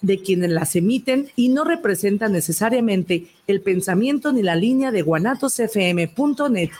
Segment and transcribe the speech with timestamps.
[0.00, 6.70] de quienes las emiten y no representan necesariamente el pensamiento ni la línea de guanatosfm.net.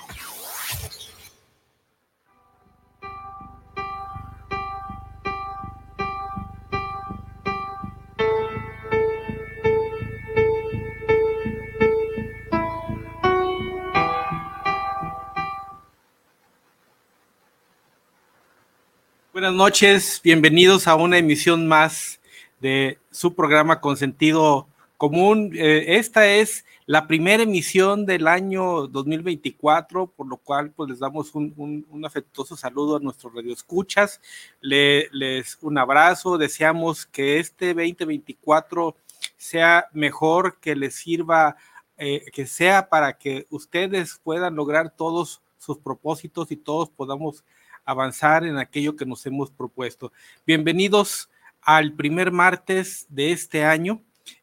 [19.32, 22.21] Buenas noches, bienvenidos a una emisión más
[22.65, 25.50] de su programa con sentido común.
[25.55, 31.35] Eh, esta es la primera emisión del año 2024, por lo cual pues les damos
[31.35, 34.19] un, afectuoso saludo a nuestros radioescuchas,
[34.62, 38.97] Le, les un abrazo, deseamos que este 2024
[39.36, 41.56] sea mejor, que les sirva,
[41.98, 47.44] eh, que sea para que ustedes puedan lograr todos sus propósitos y todos podamos
[47.84, 50.12] avanzar en aquello que nos hemos propuesto.
[50.47, 51.28] Bienvenidos
[51.64, 54.03] al primer martes de este año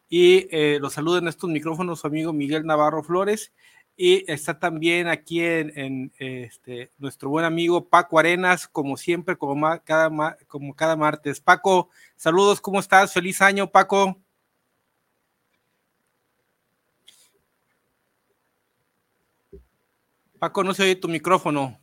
[0.10, 3.54] y eh, los saludo en estos micrófonos su amigo Miguel Navarro Flores
[3.96, 10.38] y está también aquí en, este, nuestro buen amigo Paco Arenas, como siempre, como cada,
[10.48, 11.40] como cada martes.
[11.40, 13.14] Paco, saludos, ¿cómo estás?
[13.14, 14.18] Feliz año, Paco.
[20.40, 21.81] Paco, no se oye tu micrófono.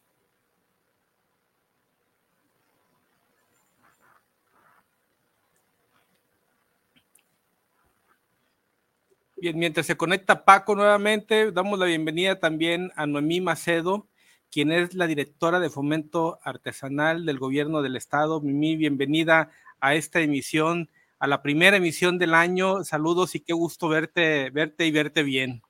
[9.41, 14.08] Bien, mientras se conecta Paco nuevamente, damos la bienvenida también a Noemí Macedo,
[14.50, 18.41] quien es la directora de fomento artesanal del gobierno del estado.
[18.41, 22.83] Mimi, bienvenida a esta emisión, a la primera emisión del año.
[22.83, 25.62] Saludos y qué gusto verte, verte y verte bien.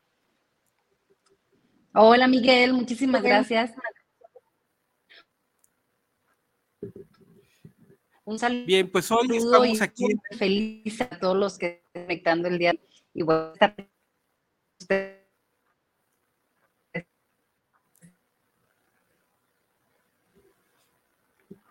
[1.92, 3.74] Hola Miguel, muchísimas gracias.
[8.24, 8.64] Un saludo.
[8.64, 10.06] Bien, pues hoy estamos aquí.
[10.38, 12.74] Feliz a todos los que están conectando el día
[13.18, 13.24] y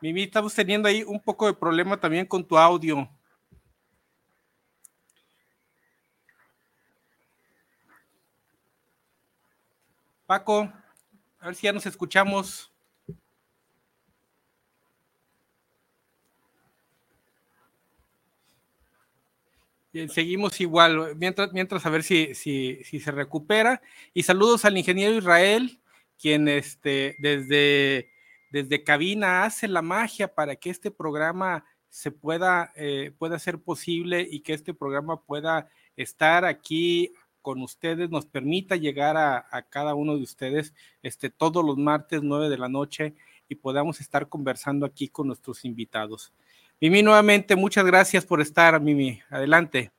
[0.01, 3.09] Mimi, estamos teniendo ahí un poco de problema también con tu audio.
[10.25, 10.71] Paco,
[11.39, 12.69] a ver si ya nos escuchamos.
[20.09, 23.81] Seguimos igual, mientras, mientras a ver si, si, si, se recupera.
[24.13, 25.79] Y saludos al ingeniero Israel,
[26.19, 28.11] quien este, desde,
[28.51, 34.27] desde cabina hace la magia para que este programa se pueda, eh, pueda ser posible
[34.29, 39.95] y que este programa pueda estar aquí con ustedes, nos permita llegar a, a, cada
[39.95, 43.15] uno de ustedes este, todos los martes, nueve de la noche,
[43.47, 46.33] y podamos estar conversando aquí con nuestros invitados.
[46.79, 49.19] Mimi, nuevamente, muchas gracias por estar, Mimi.
[49.29, 49.91] Adelante.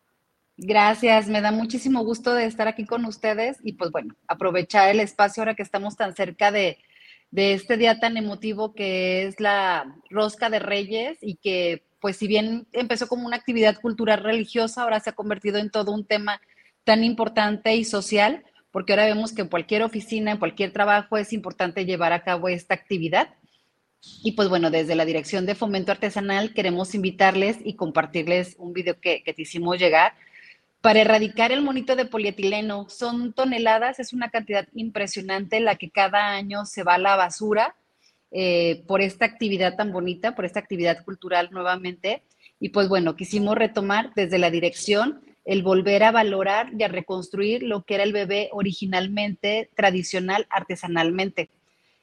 [0.57, 4.99] Gracias, me da muchísimo gusto de estar aquí con ustedes y pues bueno, aprovechar el
[4.99, 6.79] espacio ahora que estamos tan cerca de,
[7.33, 12.67] este día tan emotivo que es la Rosca de Reyes y que pues si bien
[12.73, 16.41] empezó como una actividad cultural religiosa, ahora se ha convertido en todo un tema
[16.85, 21.33] tan importante y social, porque ahora vemos que en cualquier oficina, en cualquier trabajo es
[21.33, 23.35] importante llevar a cabo esta actividad.
[24.01, 29.01] Y pues bueno, desde la Dirección de Fomento Artesanal queremos invitarles y compartirles un video
[29.01, 30.15] que, te hicimos llegar
[30.81, 32.89] para erradicar el monito de polietileno.
[32.89, 37.75] Son toneladas, es una cantidad impresionante la que cada año se va a la basura
[38.31, 42.23] eh, por esta actividad tan bonita, por esta actividad cultural nuevamente.
[42.61, 47.63] Y pues bueno, quisimos retomar desde la dirección el volver a valorar y a reconstruir
[47.63, 51.49] lo que era el bebé originalmente, tradicional, artesanalmente.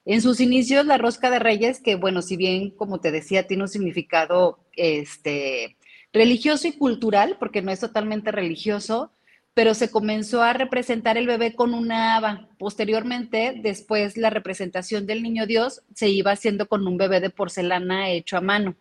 [0.05, 3.63] En sus inicios, la rosca de reyes, que bueno, si bien, como te decía, tiene
[3.63, 5.77] un significado este,
[6.13, 9.11] religioso y cultural, porque no es totalmente religioso,
[9.55, 12.49] pero se comenzó a representar el bebé con una haba.
[12.59, 18.09] Posteriormente, después la representación del niño Dios se iba haciendo con un bebé de porcelana
[18.09, 18.75] hecho a mano.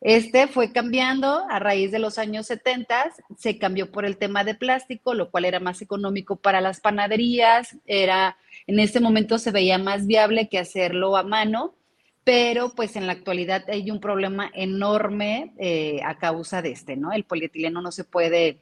[0.00, 4.54] Este fue cambiando a raíz de los años 70, se cambió por el tema de
[4.54, 8.36] plástico, lo cual era más económico para las panaderías, era
[8.68, 11.74] en ese momento se veía más viable que hacerlo a mano,
[12.22, 17.10] pero pues en la actualidad hay un problema enorme eh, a causa de este, ¿no?
[17.12, 18.58] El polietileno no se puede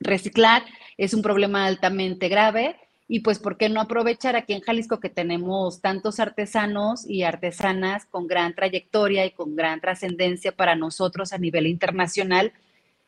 [0.00, 0.64] reciclar,
[0.98, 2.76] es un problema altamente grave
[3.08, 8.04] y pues, ¿por qué no aprovechar aquí en Jalisco que tenemos tantos artesanos y artesanas
[8.04, 12.52] con gran trayectoria y con gran trascendencia para nosotros a nivel internacional?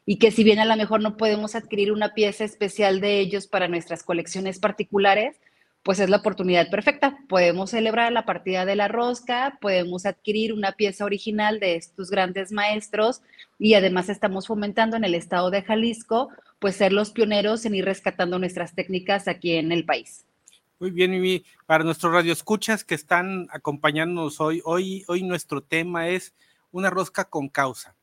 [0.06, 3.46] Y que si bien a lo mejor no podemos adquirir una pieza especial de ellos
[3.46, 5.36] para nuestras colecciones particulares,
[5.82, 7.18] pues es la oportunidad perfecta.
[7.28, 12.52] Podemos celebrar la partida de la rosca, podemos adquirir una pieza original de estos grandes
[12.52, 13.22] maestros
[13.58, 17.84] y además estamos fomentando en el estado de Jalisco, pues ser los pioneros en ir
[17.84, 20.26] rescatando nuestras técnicas aquí en el país.
[20.78, 21.44] Muy bien, Mimi.
[21.66, 26.34] Para nuestros radioescuchas que están acompañándonos hoy, hoy, hoy nuestro tema es
[26.72, 27.94] una rosca con causa.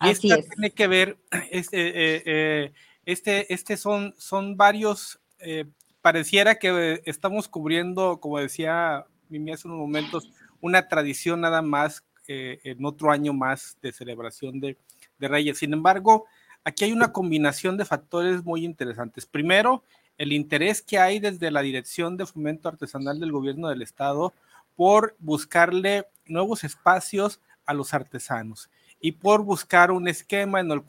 [0.00, 1.18] Y Así esta tiene que ver,
[1.50, 2.72] este, eh, eh,
[3.04, 5.66] este, este son, son varios eh,
[6.04, 10.30] pareciera que estamos cubriendo, como decía Mimi hace unos momentos,
[10.60, 14.76] una tradición nada más eh, en otro año más de celebración de,
[15.18, 15.56] Reyes.
[15.56, 16.26] Sin embargo,
[16.62, 19.24] aquí hay una combinación de factores muy interesantes.
[19.24, 19.82] Primero,
[20.18, 24.34] el interés que hay desde la Dirección de Fomento Artesanal del Gobierno del Estado
[24.76, 28.68] por buscarle nuevos espacios a los artesanos
[29.00, 30.82] y por buscar un esquema en el,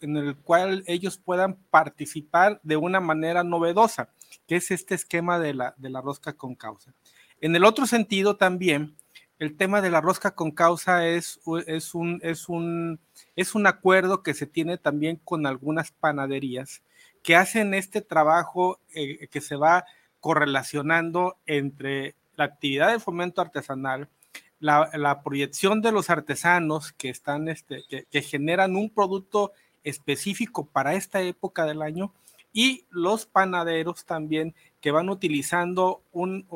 [0.00, 4.08] en el, cual ellos puedan participar de una manera novedosa
[4.46, 6.94] que es este esquema de la, de la rosca con causa.
[7.40, 8.96] En el otro sentido también,
[9.38, 12.98] el tema de la rosca con causa es, es, un, es, un,
[13.36, 16.82] es un acuerdo que se tiene también con algunas panaderías
[17.22, 19.84] que hacen este trabajo eh, que se va
[20.20, 24.08] correlacionando entre la actividad de fomento artesanal,
[24.60, 29.52] la, proyección de los artesanos que están, este, que generan un producto
[29.84, 32.12] específico para esta época del año
[32.52, 36.46] y los panaderos también que van utilizando un,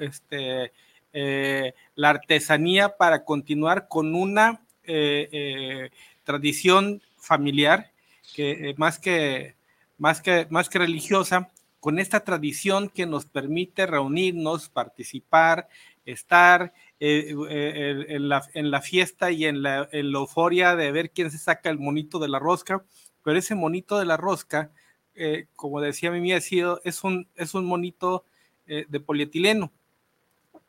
[0.00, 0.72] este,
[1.12, 5.90] eh, la artesanía para continuar con una eh, eh,
[6.24, 7.92] tradición familiar
[8.34, 9.54] que más que
[9.98, 11.50] más que más que religiosa
[11.80, 15.68] con esta tradición que nos permite reunirnos, participar,
[16.06, 21.32] estar en, la, en, la, fiesta y en la, en la euforia de ver quién
[21.32, 22.84] se saca el monito de la rosca,
[23.24, 24.70] pero ese monito de la rosca
[25.14, 28.24] eh, como decía Mimi, ha sido, es un, es un monito
[28.66, 29.72] eh, de polietileno.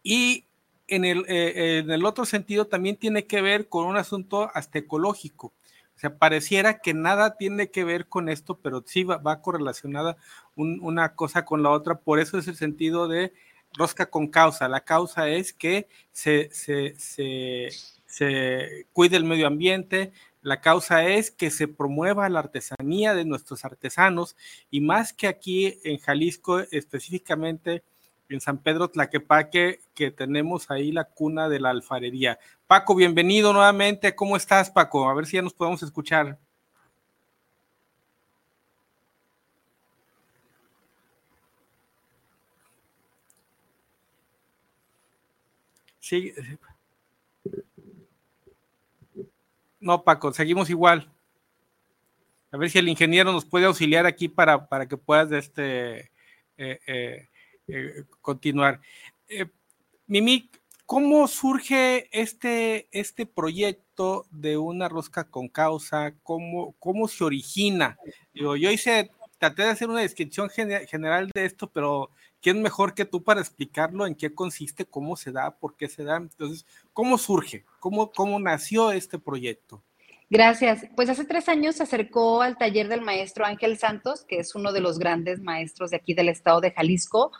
[0.01, 0.45] Y
[0.87, 4.79] en el, eh, en el otro sentido también tiene que ver con un asunto hasta
[4.79, 5.53] ecológico.
[5.95, 10.17] O sea, pareciera que nada tiene que ver con esto, pero sí va, va correlacionada
[10.55, 11.95] una cosa con la otra.
[11.95, 13.33] Por eso es el sentido de
[13.73, 14.67] rosca con causa.
[14.67, 17.69] La causa es que se, se, se,
[18.05, 20.11] se cuide el medio ambiente,
[20.43, 24.35] la causa es que se promueva la artesanía de nuestros artesanos
[24.69, 27.83] y más que aquí en Jalisco, específicamente
[28.29, 32.39] en San Pedro Tlaquepaque, que tenemos ahí la cuna de la alfarería.
[32.67, 34.15] Paco, bienvenido nuevamente.
[34.15, 35.09] ¿Cómo estás, Paco?
[35.09, 36.37] A ver si ya nos podemos escuchar.
[45.99, 46.33] Sí.
[49.83, 51.11] No, Paco, seguimos igual.
[52.51, 56.09] A ver si el ingeniero nos puede auxiliar aquí para, para que puedas este,
[56.57, 57.27] eh, eh,
[57.67, 58.79] eh, continuar.
[60.07, 60.49] Mimi,
[60.85, 66.13] ¿cómo surge este, este proyecto de una rosca con causa?
[66.23, 67.97] ¿Cómo, cómo se origina?
[68.33, 72.09] yo hice, traté de hacer una descripción general de esto, pero
[72.43, 76.03] ¿quién mejor que tú para explicarlo en qué consiste, cómo se da, por qué se
[76.03, 76.17] da?
[76.17, 77.63] Entonces, ¿cómo surge?
[77.79, 79.81] ¿Cómo, cómo nació este proyecto?
[80.29, 80.85] Gracias.
[80.95, 84.73] Pues hace tres años se acercó al taller del maestro Ángel Santos, que es uno
[84.73, 87.31] de los grandes maestros de aquí del estado de Jalisco,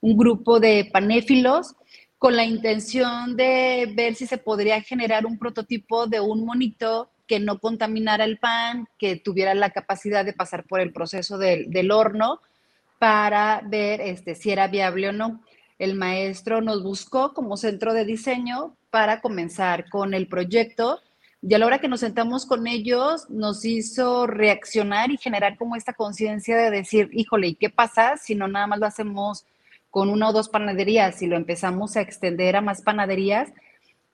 [0.00, 1.74] un grupo de panéfilos
[2.18, 7.40] con la intención de ver si se podría generar un prototipo de un monito que
[7.40, 11.90] no contaminara el pan, que tuviera la capacidad de pasar por el proceso del, del
[11.90, 12.40] horno
[13.02, 15.40] para ver este, si era viable o no.
[15.76, 21.00] El maestro nos buscó como centro de diseño para comenzar con el proyecto
[21.42, 25.74] y a la hora que nos sentamos con ellos nos hizo reaccionar y generar como
[25.74, 29.46] esta conciencia de decir, híjole, ¿y qué pasa si no nada más lo hacemos
[29.90, 33.52] con una o dos panaderías, si lo empezamos a extender a más panaderías?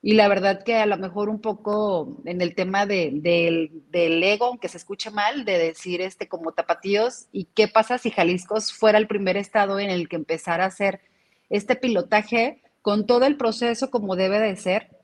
[0.01, 4.45] Y la verdad que a lo mejor un poco en el tema de, del ego,
[4.45, 8.97] aunque se escuche mal, de decir este como tapatíos, ¿y qué pasa si Jalisco fuera
[8.97, 11.01] el primer estado en el que empezara a hacer
[11.49, 14.99] este pilotaje con todo el proceso como debe de ser?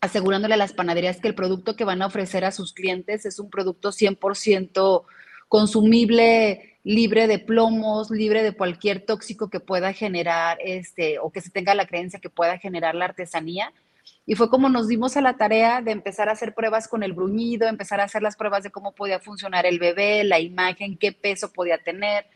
[0.00, 3.38] asegurándole a las panaderías que el producto que van a ofrecer a sus clientes es
[3.38, 5.04] un producto 100%
[5.48, 11.50] consumible, libre de plomos, libre de cualquier tóxico que pueda generar este o que se
[11.50, 13.72] tenga la creencia que pueda generar la artesanía.
[14.26, 17.12] Y fue como nos dimos a la tarea de empezar a hacer pruebas con el
[17.12, 21.12] bruñido, empezar a hacer las pruebas de cómo podía funcionar el bebé, la imagen, qué
[21.12, 22.26] peso podía tener.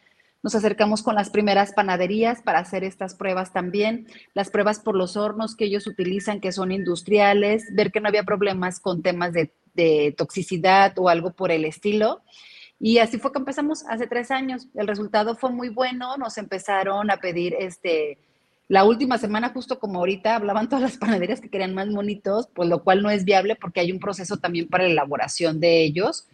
[0.42, 5.16] Nos acercamos con las primeras panaderías para hacer estas pruebas también, las pruebas por los
[5.16, 9.54] hornos que ellos utilizan, que son industriales, ver que no había problemas con temas de,
[9.74, 12.22] de toxicidad o algo por el estilo.
[12.78, 14.68] Y así fue que empezamos hace tres años.
[14.74, 18.18] El resultado fue muy bueno, nos empezaron a pedir este
[18.68, 22.68] la última semana, justo como ahorita, hablaban todas las panaderías que querían más monitos, pues
[22.68, 26.26] lo cual no es viable porque hay un proceso también para la elaboración de ellos.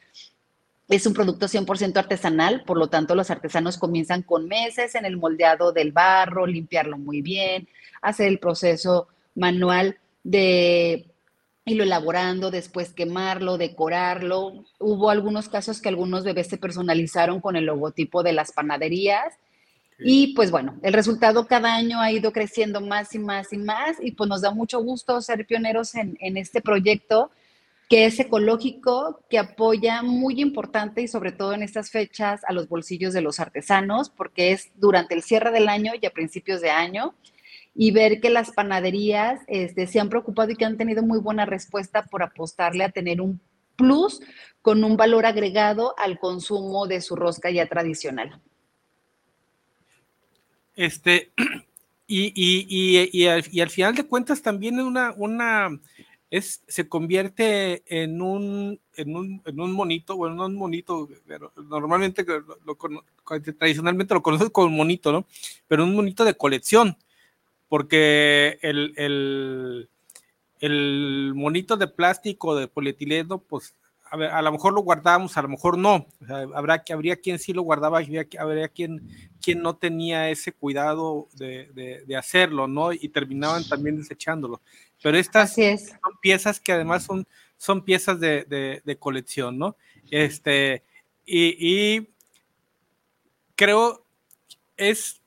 [0.89, 5.17] Es un producto 100% artesanal, por lo tanto los artesanos comienzan con meses en el
[5.17, 7.69] moldeado del barro, limpiarlo muy bien,
[8.01, 11.07] hacer el proceso manual de
[11.65, 14.65] irlo elaborando, después quemarlo, decorarlo.
[14.79, 19.35] Hubo algunos casos que algunos bebés se personalizaron con el logotipo de las panaderías
[20.03, 23.97] y pues bueno, el resultado cada año ha ido creciendo más y más y más
[24.01, 27.31] y pues nos da mucho gusto ser pioneros en, este proyecto
[27.89, 32.69] que es ecológico, que apoya muy importante y sobre todo en estas fechas a los
[32.69, 36.71] bolsillos de los artesanos, porque es durante el cierre del año y a principios de
[36.71, 37.15] año,
[37.75, 41.47] y ver que las panaderías este, se han preocupado y que han tenido muy buena
[41.47, 43.41] respuesta por apostarle a tener un
[43.75, 44.21] plus
[44.63, 48.41] con un valor agregado al consumo de su rosca ya tradicional.
[50.81, 51.31] Este,
[52.07, 52.67] y, y,
[53.13, 55.79] y, al, y, al, final de cuentas también una, una
[56.31, 61.53] es, se convierte en un, en un, en un monito, bueno, no un monito, pero
[61.69, 62.25] normalmente
[62.65, 62.79] lo,
[63.59, 65.27] tradicionalmente lo conocemos como monito, ¿no?
[65.69, 66.97] Pero un monito de colección,
[67.69, 69.91] porque el, el,
[70.61, 73.75] el monito de plástico, de polietileno, pues
[74.11, 76.07] a, ver, a lo mejor lo guardábamos, a lo mejor no.
[76.55, 79.09] habrá que habría quien sí lo guardaba, habría, habría quien,
[79.41, 82.93] quien no tenía ese cuidado de, de, hacerlo, ¿no?
[82.93, 84.61] Y terminaban también desechándolo.
[85.03, 87.27] Pero estas son piezas que además son,
[87.57, 89.77] son piezas de, de colección, ¿no?
[90.11, 90.83] Este,
[91.25, 92.09] y, y
[93.55, 94.05] creo
[94.77, 95.21] es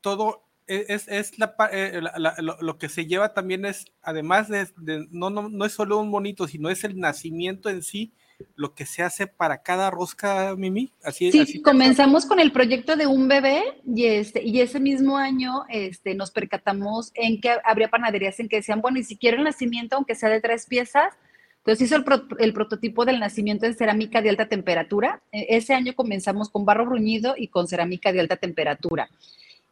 [0.00, 2.00] todo es, es la, eh,
[2.38, 4.66] lo, que se lleva también es, además de,
[5.10, 8.12] no, no, no, es solo un monito, sino es el nacimiento en sí,
[8.56, 10.90] lo que se hace para cada rosca, Mimi.
[11.02, 15.64] Así, sí, comenzamos con el proyecto de un bebé y, este, y ese mismo año
[15.68, 19.44] este, nos percatamos en que habría panaderías en que decían, bueno, y si quiero el
[19.44, 21.14] nacimiento, aunque sea de tres piezas,
[21.58, 22.04] entonces hizo el,
[22.40, 25.22] el, prototipo del nacimiento en cerámica de alta temperatura.
[25.32, 29.08] E, ese año comenzamos con barro bruñido y con cerámica de alta temperatura.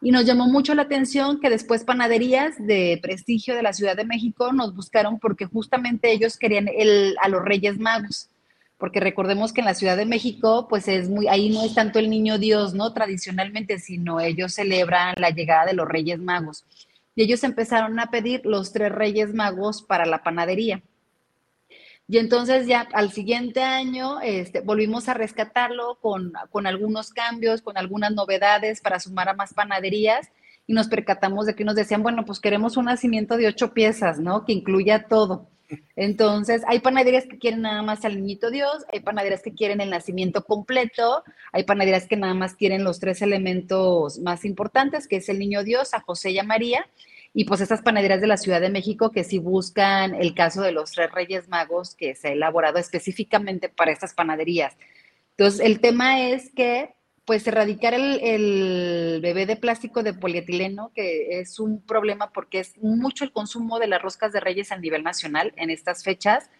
[0.04, 4.04] Y nos llamó mucho la atención que después panaderías de prestigio de la Ciudad de
[4.04, 8.28] México nos buscaron porque justamente ellos querían el, a los Reyes Magos.
[8.78, 12.00] Porque recordemos que en la Ciudad de México, pues es muy, ahí no es tanto
[12.00, 12.92] el niño Dios, ¿no?
[12.92, 16.64] Tradicionalmente, sino ellos celebran la llegada de los Reyes Magos.
[17.14, 20.82] Y ellos empezaron a pedir los tres Reyes Magos para la panadería.
[22.12, 27.78] Y entonces ya al siguiente año este, volvimos a rescatarlo con, con algunos cambios, con
[27.78, 30.28] algunas novedades para sumar a más panaderías
[30.66, 34.18] y nos percatamos de que nos decían, bueno, pues queremos un nacimiento de ocho piezas,
[34.18, 34.44] ¿no?
[34.44, 35.48] Que incluya todo.
[35.96, 39.88] Entonces, hay panaderías que quieren nada más al niñito Dios, hay panaderías que quieren el
[39.88, 45.30] nacimiento completo, hay panaderías que nada más quieren los tres elementos más importantes, que es
[45.30, 46.86] el niño Dios, a José y a María,
[47.34, 50.72] y pues estas panaderías de la Ciudad de México que sí buscan el caso de
[50.72, 54.76] los tres Reyes Magos que se ha elaborado específicamente para estas panaderías.
[55.30, 61.40] Entonces, el tema es que pues erradicar el, el, bebé de plástico de polietileno, que
[61.40, 65.04] es un problema porque es mucho el consumo de las roscas de reyes a nivel
[65.04, 66.50] nacional en estas fechas,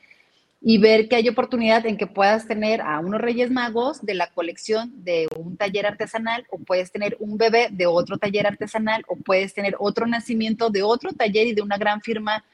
[0.65, 4.29] y ver que hay oportunidad en que puedas tener a unos Reyes Magos de la
[4.29, 9.17] colección de un taller artesanal o puedes tener un bebé de otro taller artesanal o
[9.17, 12.45] puedes tener otro nacimiento de otro taller y de una gran firma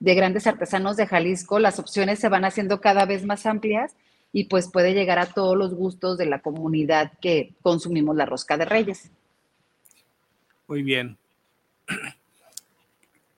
[0.00, 1.58] de grandes artesanos de Jalisco.
[1.58, 3.94] Las opciones se van haciendo cada vez más amplias
[4.32, 8.56] y pues puede llegar a todos los gustos de la comunidad que consumimos la rosca
[8.56, 9.10] de Reyes.
[10.66, 11.18] Muy bien.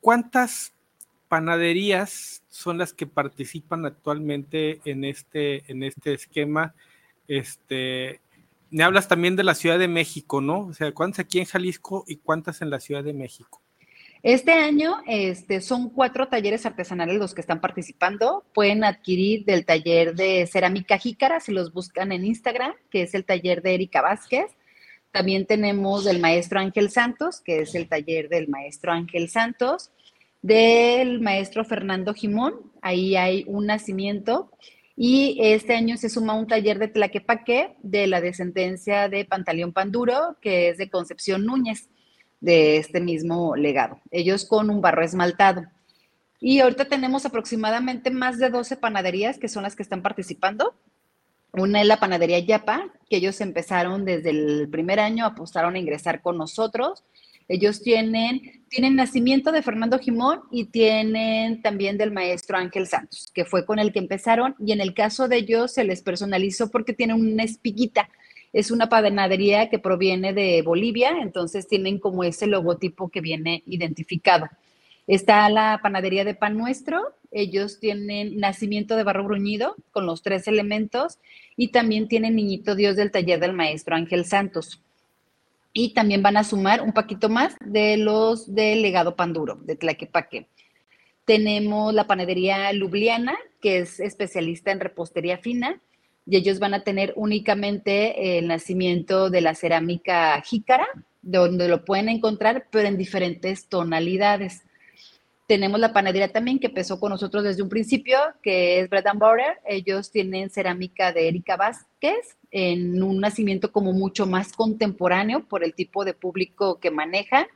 [0.00, 0.72] ¿Cuántas
[1.28, 6.74] panaderías son las que participan actualmente en este, en este esquema.
[7.28, 8.20] Este,
[8.70, 10.66] me hablas también de la Ciudad de México, ¿no?
[10.66, 13.62] O sea, ¿cuántas aquí en Jalisco y cuántas en la Ciudad de México?
[14.22, 18.44] Este año este, son cuatro talleres artesanales los que están participando.
[18.52, 23.24] Pueden adquirir del taller de cerámica jícara si los buscan en Instagram, que es el
[23.24, 24.50] taller de Erika Vázquez.
[25.10, 29.90] También tenemos del maestro Ángel Santos, que es el taller del maestro Ángel Santos
[30.42, 32.54] del maestro Fernando Jimón.
[32.82, 34.50] Ahí hay un nacimiento.
[34.96, 40.36] Y este año se suma un taller de Tlaquepaque de la descendencia de Pantaleón Panduro,
[40.42, 41.88] que es de Concepción Núñez,
[42.40, 44.00] de este mismo legado.
[44.10, 45.64] Ellos con un barro esmaltado.
[46.38, 50.74] Y ahorita tenemos aproximadamente más de 12 panaderías que son las que están participando.
[51.52, 56.22] Una es la panadería Yapa, que ellos empezaron desde el primer año, apostaron a ingresar
[56.22, 57.04] con nosotros
[57.50, 63.44] Ellos tienen, tienen nacimiento de Fernando Jimón y tienen también del maestro Ángel Santos, que
[63.44, 64.54] fue con el que empezaron.
[64.64, 68.08] Y en el caso de ellos se les personalizó porque tienen una espiguita.
[68.52, 74.46] Es una panadería que proviene de Bolivia, entonces tienen como ese logotipo que viene identificado.
[75.08, 80.46] Está la panadería de pan nuestro, ellos tienen nacimiento de barro bruñido con los tres
[80.46, 81.18] elementos
[81.56, 84.80] y también tienen niñito Dios del taller del maestro Ángel Santos.
[85.72, 90.48] Y también van a sumar un poquito más de los del legado panduro, de Tlaquepaque.
[91.24, 95.80] Tenemos la panadería Lubliana, que es especialista en repostería fina,
[96.26, 100.88] y ellos van a tener únicamente el nacimiento de la cerámica jícara,
[101.22, 104.62] donde lo pueden encontrar, pero en diferentes tonalidades.
[105.50, 109.18] Tenemos la panadería también que empezó con nosotros desde un principio, que es Bread and
[109.18, 109.58] Butter.
[109.66, 115.74] Ellos tienen cerámica de Erika Vázquez en un nacimiento como mucho más contemporáneo por el
[115.74, 117.48] tipo de público que maneja.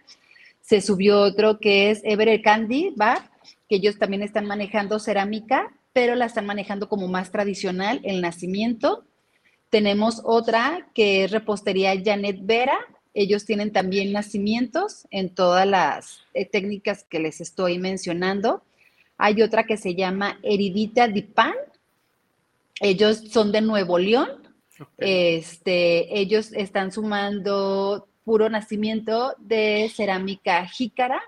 [0.61, 3.31] Se subió otro que es Everett Candy Bar,
[3.69, 9.05] que ellos también están manejando cerámica, pero la están manejando como más tradicional, el nacimiento.
[9.71, 12.77] Tenemos otra que es repostería Janet Vera,
[13.15, 18.63] ellos tienen también nacimientos en todas las eh, técnicas que les estoy mencionando.
[19.17, 21.55] Hay otra que se llama Heridita de Pan.
[22.81, 24.29] Ellos son de Nuevo León.
[24.99, 31.23] Este, ellos están sumando puro nacimiento de cerámica jícara.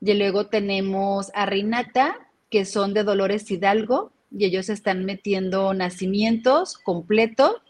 [0.00, 6.76] Y luego tenemos a Rinata, que son de Dolores Hidalgo, y ellos están metiendo nacimientos
[6.76, 7.62] completo.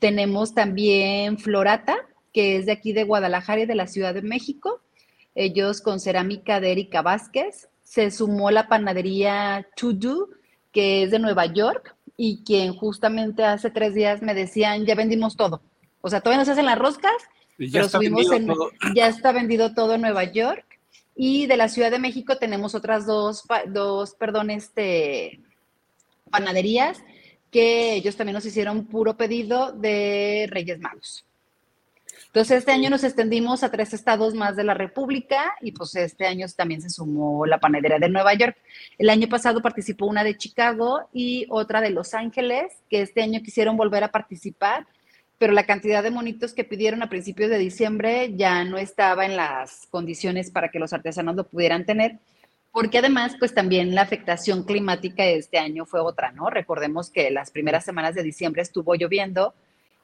[0.00, 1.96] Tenemos también Florata,
[2.32, 4.80] que es de aquí de Guadalajara y de la Ciudad de México.
[5.34, 7.68] Ellos con cerámica de Erika Vázquez.
[7.82, 9.92] Se sumó la panadería To
[10.72, 15.36] que es de Nueva York, y quien justamente hace tres días me decían, ya vendimos
[15.36, 15.62] todo.
[16.00, 17.12] O sea, todavía no se hacen las roscas,
[17.58, 18.48] ya pero subimos en,
[18.94, 20.64] ya está vendido todo en Nueva York.
[21.14, 25.40] Y de la Ciudad de México tenemos otras dos, dos, perdón, este,
[26.30, 27.02] panaderías
[27.50, 31.26] que ellos también nos hicieron puro pedido de Reyes Magos.
[32.32, 36.26] Entonces, este año nos extendimos a tres estados más de la República y pues este
[36.26, 38.56] año también se sumó la panadera de Nueva York.
[38.96, 43.42] El año pasado participó una de Chicago y otra de Los Ángeles, que este año
[43.42, 44.86] quisieron volver a participar,
[45.36, 49.36] pero la cantidad de monitos que pidieron a principios de diciembre ya no estaba en
[49.36, 52.18] las condiciones para que los artesanos lo pudieran tener
[52.72, 56.48] porque además, pues también la afectación climática de este año fue otra, ¿no?
[56.48, 59.54] Recordemos que las primeras semanas de diciembre estuvo lloviendo,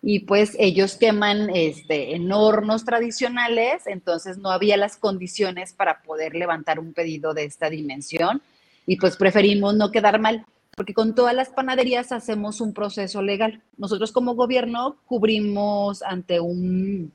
[0.03, 6.35] y pues ellos queman este, en hornos tradicionales, entonces no había las condiciones para poder
[6.35, 8.41] levantar un pedido de esta dimensión
[8.87, 13.61] y pues preferimos no quedar mal, porque con todas las panaderías hacemos un proceso legal.
[13.77, 17.13] Nosotros como gobierno cubrimos ante un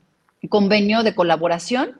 [0.50, 1.98] convenio de colaboración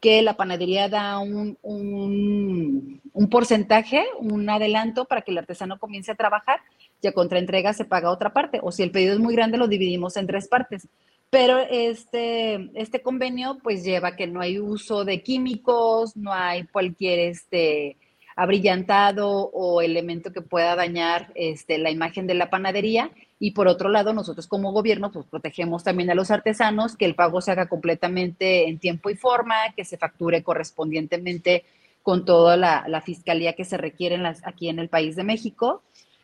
[0.00, 6.12] que la panadería da un, un, un porcentaje, un adelanto para que el artesano comience
[6.12, 6.60] a trabajar
[7.02, 9.68] ya contra entrega se paga otra parte, o si el pedido es muy grande, lo
[9.68, 10.88] dividimos en tres partes.
[11.30, 17.20] Pero este, este convenio pues lleva que no hay uso de químicos, no hay cualquier
[17.20, 17.96] este,
[18.34, 23.12] abrillantado o elemento que pueda dañar este, la imagen de la panadería.
[23.38, 27.14] Y por otro lado, nosotros como gobierno pues protegemos también a los artesanos, que el
[27.14, 31.64] pago se haga completamente en tiempo y forma, que se facture correspondientemente
[32.02, 35.82] con toda la, la fiscalía que se requiere aquí en el país de México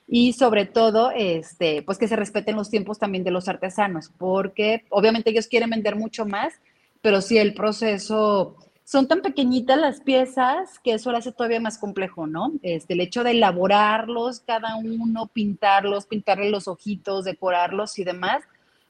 [0.08, 4.84] y sobre todo, este, pues que se respeten los tiempos también de los artesanos, porque
[4.88, 6.54] obviamente ellos quieren vender mucho más,
[7.02, 11.76] pero si el proceso, son tan pequeñitas las piezas que eso lo hace todavía más
[11.76, 12.52] complejo, ¿no?
[12.62, 18.44] Este, el hecho de elaborarlos cada uno, pintarlos, pintarle los ojitos, decorarlos y demás,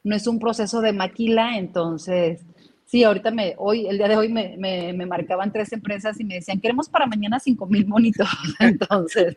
[0.05, 2.43] no es un proceso de maquila, entonces
[2.87, 6.25] Sí, ahorita me, hoy, el día de hoy me, me, me, marcaban tres empresas y
[6.25, 8.29] me decían, queremos para mañana cinco mil monitos.
[8.61, 9.37] Entonces,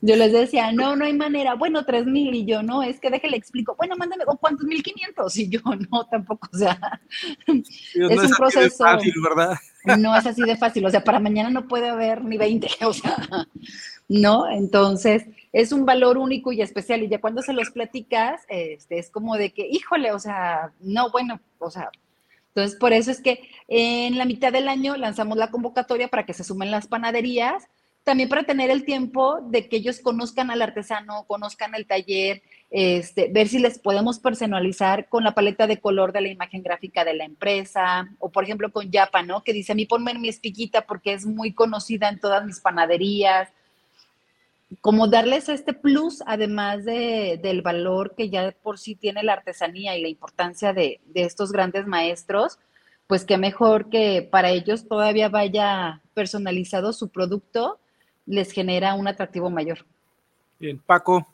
[0.00, 1.54] yo les decía, no, no hay manera.
[1.54, 3.76] Bueno, tres mil y yo, no, es que déjele explico.
[3.76, 5.36] Bueno, mándame, ¿cuántos mil quinientos?
[5.36, 7.00] Y yo, no, tampoco, o sea,
[7.46, 8.84] es un proceso.
[8.84, 9.56] fácil, ¿verdad?
[9.96, 12.92] No es así de fácil, o sea, para mañana no puede haber ni 20, o
[12.92, 13.16] sea,
[14.08, 14.50] ¿no?
[14.50, 19.08] Entonces, es un valor único y especial y ya cuando se los platicas, este, es
[19.08, 21.90] como de que, híjole, o sea, no, bueno, o sea,
[22.58, 26.34] entonces, por eso es que en la mitad del año lanzamos la convocatoria para que
[26.34, 27.68] se sumen las panaderías,
[28.02, 33.28] también para tener el tiempo de que ellos conozcan al artesano, conozcan el taller, este,
[33.30, 37.14] ver si les podemos personalizar con la paleta de color de la imagen gráfica de
[37.14, 39.44] la empresa, o por ejemplo con Yapa, ¿no?
[39.44, 42.60] Que dice, a mí ponme en mi espiquita porque es muy conocida en todas mis
[42.60, 43.50] panaderías,
[44.80, 49.96] como darles este plus, además de, del valor que ya por sí tiene la artesanía
[49.96, 52.58] y la importancia de, de, estos grandes maestros,
[53.06, 57.80] pues qué mejor que para ellos todavía vaya personalizado su producto,
[58.26, 59.86] les genera un atractivo mayor.
[60.58, 61.26] Bien, Paco.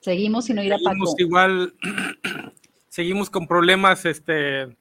[0.00, 1.14] Seguimos sin oír a Paco.
[1.18, 1.74] Igual,
[2.88, 4.76] seguimos con problemas este,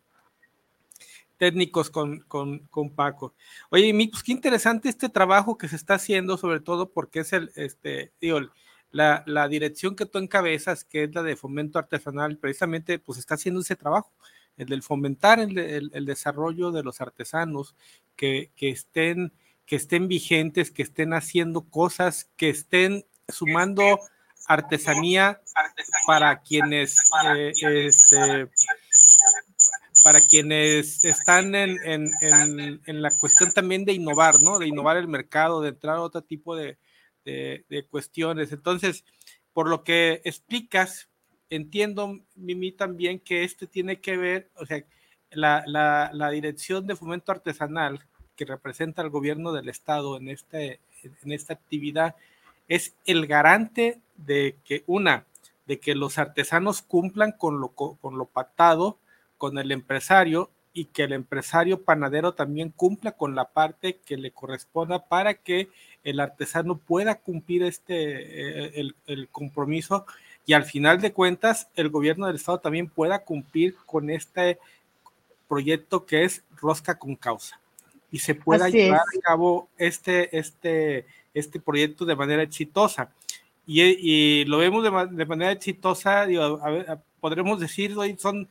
[1.37, 2.25] técnicos con,
[2.95, 3.33] Paco.
[3.69, 7.51] Oye, pues qué interesante este trabajo que se está haciendo, sobre todo porque es el,
[7.55, 8.39] este, digo,
[8.91, 13.61] la, dirección que tú encabezas, que es la de fomento artesanal, precisamente, pues está haciendo
[13.61, 14.11] ese trabajo,
[14.57, 17.75] el del fomentar el, desarrollo de los artesanos,
[18.15, 19.31] que, estén,
[19.65, 23.99] que estén vigentes, que estén haciendo cosas, que estén sumando
[24.47, 25.41] artesanía
[26.07, 26.97] para quienes
[27.35, 28.49] eh, este,
[30.07, 32.09] para quienes están en,
[32.87, 34.57] la cuestión también de innovar, ¿no?
[34.57, 36.77] De innovar el mercado, de entrar a otro tipo de,
[37.89, 38.53] cuestiones.
[38.53, 39.03] Entonces,
[39.51, 41.09] por lo que explicas,
[41.49, 44.81] entiendo, Mimi, también que este tiene que ver, o sea,
[45.29, 47.99] la, la, dirección de fomento artesanal
[48.37, 52.15] que representa al gobierno del Estado en, este, en esta actividad
[52.69, 55.25] es el garante de que, una,
[55.65, 58.99] de que los artesanos cumplan con lo, con lo pactado
[59.37, 64.31] con el empresario y que el empresario panadero también cumpla con la parte que le
[64.31, 65.69] corresponda para que
[66.03, 70.05] el artesano pueda cumplir este eh, el, compromiso
[70.45, 74.59] y al final de cuentas el gobierno del estado también pueda cumplir con este
[75.47, 77.59] proyecto que es rosca con causa
[78.11, 83.11] y se pueda llevar a cabo este este este proyecto de manera exitosa.
[83.69, 86.61] Y, lo vemos de, manera exitosa digo,
[87.19, 88.47] podremos decir hoy son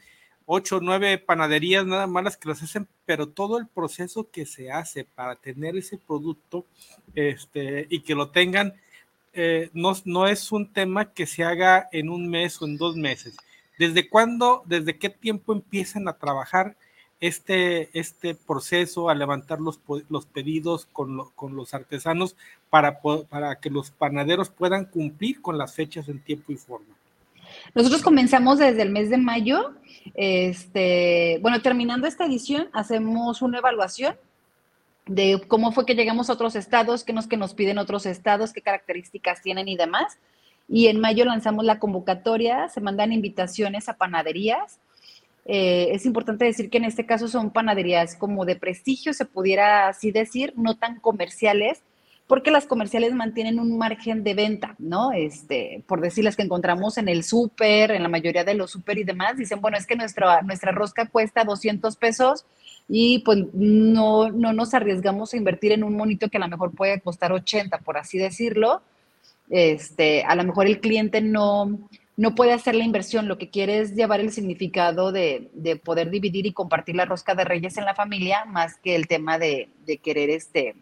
[0.47, 4.47] ocho o nueve panaderías nada más las que las hacen, pero todo el proceso que
[4.47, 6.65] se hace para tener ese producto
[7.15, 8.75] este, y que lo tengan,
[9.33, 12.97] eh, no, no es un tema que se haga en un mes o en dos
[12.97, 13.37] meses.
[13.79, 16.77] ¿Desde cuándo, desde qué tiempo empiezan a trabajar
[17.21, 22.37] este, este proceso, a levantar los, los pedidos con, con los artesanos
[22.71, 26.95] para, para que los panaderos puedan cumplir con las fechas en tiempo y forma?
[27.75, 29.75] Nosotros comenzamos desde el mes de mayo.
[30.15, 34.17] Este, bueno, terminando esta edición, hacemos una evaluación
[35.07, 38.53] de cómo fue que llegamos a otros estados, qué nos que nos piden otros estados,
[38.53, 40.19] qué características tienen y demás.
[40.69, 44.81] Y en mayo lanzamos la convocatoria, se mandan invitaciones a panaderías.
[45.45, 49.87] Eh, es importante decir que en este caso son panaderías como de prestigio, se pudiera
[49.87, 51.83] así decir, no tan comerciales,
[52.27, 55.13] porque las comerciales mantienen un margen de venta, ¿no?
[55.13, 58.99] Este, por decir las que encontramos en el súper, en la mayoría de los súper
[58.99, 62.45] y demás, dicen, bueno, es que nuestra, nuestra rosca cuesta 200 pesos
[62.89, 66.73] y pues no, no nos arriesgamos a invertir en un monito que a lo mejor
[66.73, 68.83] puede costar 80, por así decirlo.
[69.49, 71.79] Este, a lo mejor el cliente no,
[72.17, 76.11] no puede hacer la inversión, lo que quiere es llevar el significado de, de, poder
[76.11, 79.69] dividir y compartir la rosca de reyes en la familia, más que el tema de,
[79.87, 80.75] de querer este,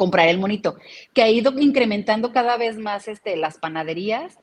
[0.00, 0.76] comprar el monito,
[1.12, 4.38] que ha ido incrementando cada vez más este, las panaderías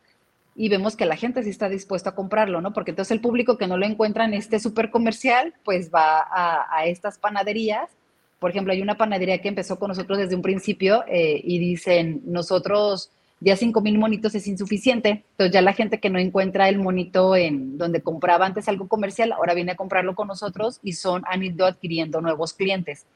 [0.56, 2.74] y vemos que la gente sí está dispuesta a comprarlo, ¿no?
[2.74, 6.86] Porque entonces el público que no lo encuentra en este súper comercial, pues va a,
[6.86, 7.89] estas panaderías.
[8.38, 12.22] Por ejemplo, hay una panadería que empezó con nosotros desde un principio eh, y dicen,
[12.26, 15.24] nosotros ya 5 mil monitos es insuficiente.
[15.32, 19.32] Entonces ya la gente que no encuentra el monito en donde compraba antes algo comercial,
[19.32, 23.08] ahora viene a comprarlo con nosotros y son, han ido adquiriendo nuevos clientes.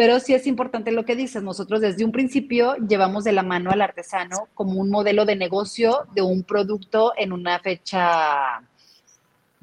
[0.00, 3.70] Pero sí es importante lo que dices, nosotros desde un principio llevamos de la mano
[3.70, 8.62] al artesano como un modelo de negocio de un producto en una fecha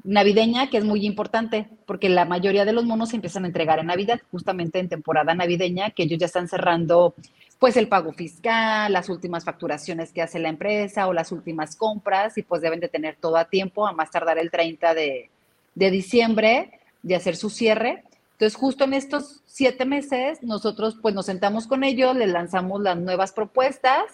[0.04, 3.80] navideña, que es muy importante, porque la mayoría de los monos se empiezan a entregar
[3.80, 7.16] en Navidad, justamente en temporada navideña, que ellos ya están cerrando
[7.58, 12.38] pues el pago fiscal, las últimas facturaciones que hace la empresa o las últimas compras
[12.38, 15.30] y pues deben de tener todo a tiempo, a más tardar el 30 de,
[15.74, 18.04] de diciembre de hacer su cierre
[18.38, 22.96] entonces, justo en estos siete meses, nosotros pues nos sentamos con ellos, les lanzamos las
[22.96, 24.04] nuevas propuestas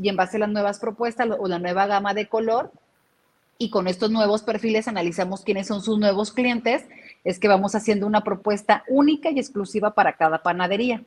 [0.00, 2.70] y en base a las nuevas propuestas o la nueva gama de color
[3.58, 6.86] y con estos nuevos perfiles analizamos quiénes son sus nuevos clientes,
[7.24, 11.02] es que vamos haciendo una propuesta única y exclusiva para cada panadería.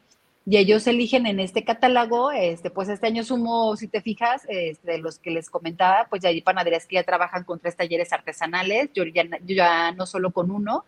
[0.46, 4.92] Y ellos eligen en este catálogo, este, pues este año sumo, si te fijas, este,
[4.92, 8.12] de los que les comentaba, pues ya hay panaderías que ya trabajan con tres talleres
[8.12, 10.84] artesanales, yo ya, yo ya no solo con uno,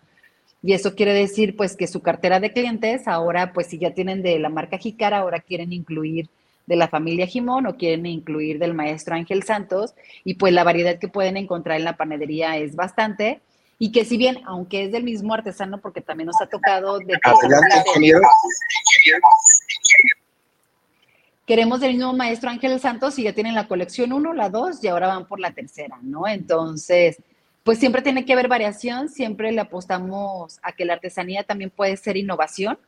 [0.62, 4.22] y eso quiere decir pues que su cartera de clientes ahora pues si ya tienen
[4.22, 6.30] de la marca Jicara, ahora quieren incluir
[6.67, 9.93] de la familia Jimón o quieren incluir del maestro Ángel Santos
[10.24, 13.41] y pues la variedad que pueden encontrar en la panadería es bastante
[13.80, 17.17] y que si bien aunque es del mismo artesano porque también nos ha tocado de
[21.50, 24.88] queremos del mismo maestro Ángel Santos y ya tienen la colección 1, la 2 y
[24.88, 26.28] ahora van por la tercera, ¿no?
[26.28, 27.17] Entonces,
[27.69, 31.97] pues siempre tiene que haber variación, siempre le apostamos a que la artesanía también puede
[31.97, 32.79] ser innovación,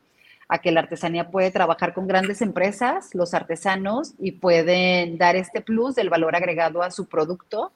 [0.47, 5.61] a que la artesanía puede trabajar con grandes empresas, los artesanos, y pueden dar este
[5.61, 7.71] plus del valor agregado a su producto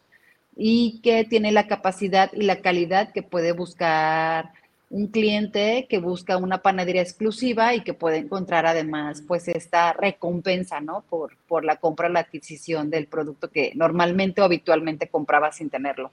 [0.57, 4.53] y que tiene la capacidad y la calidad que puede buscar
[4.89, 10.81] un cliente que busca una panadería exclusiva y que puede encontrar además pues esta recompensa,
[10.81, 11.03] ¿no?
[11.07, 16.11] Por, por la compra, la adquisición del producto que normalmente o habitualmente compraba sin tenerlo.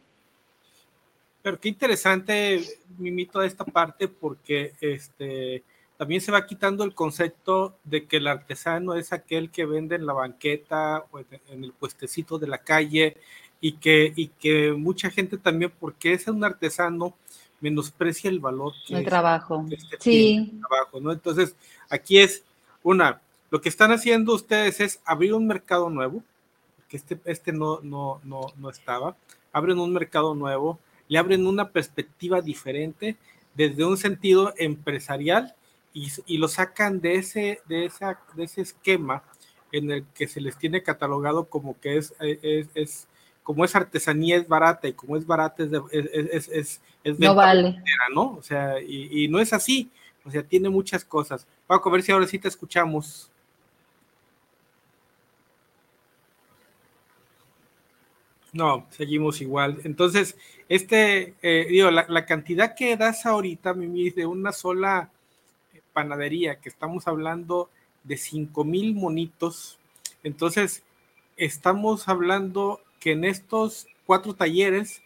[1.42, 2.62] Pero qué interesante,
[2.98, 5.64] Mimito, esta parte porque este,
[5.96, 10.07] también se va quitando el concepto de que el artesano es aquel que vende en
[10.07, 13.16] la banqueta o en el puestecito de la calle
[13.61, 17.14] y que, y que mucha gente también, porque es un artesano,
[17.61, 19.64] menosprecia el valor que el trabajo.
[19.70, 20.61] Este sí.
[20.68, 21.12] trabajo, ¿no?
[21.12, 21.55] Entonces,
[21.88, 22.42] aquí es
[22.83, 26.24] una, lo que están haciendo ustedes es abrir un mercado nuevo,
[26.88, 29.16] que este, este no, no, no, no estaba,
[29.52, 33.17] abren un mercado nuevo, le abren una perspectiva diferente
[33.55, 35.55] desde un sentido empresarial
[35.93, 39.23] y, y lo sacan de ese, de, esa, de ese esquema
[39.73, 43.09] en el que se les tiene catalogado como que es, es, es
[43.43, 47.83] como es artesanía es barata y como es barata es, es, es, es no vale.
[48.15, 48.37] ¿no?
[48.37, 49.91] O sea, y, y, no es así,
[50.25, 51.47] o sea, tiene muchas cosas.
[51.67, 53.32] Paco, a ver si ahora sí te escuchamos.
[58.53, 59.81] No, seguimos igual.
[59.85, 60.37] Entonces,
[60.69, 65.11] este, eh, digo, la, la, cantidad que das ahorita, Mimi, de una sola
[65.93, 67.71] panadería, que estamos hablando
[68.05, 69.79] de cinco mil monitos,
[70.23, 70.83] entonces
[71.37, 75.03] estamos hablando que en estos cuatro talleres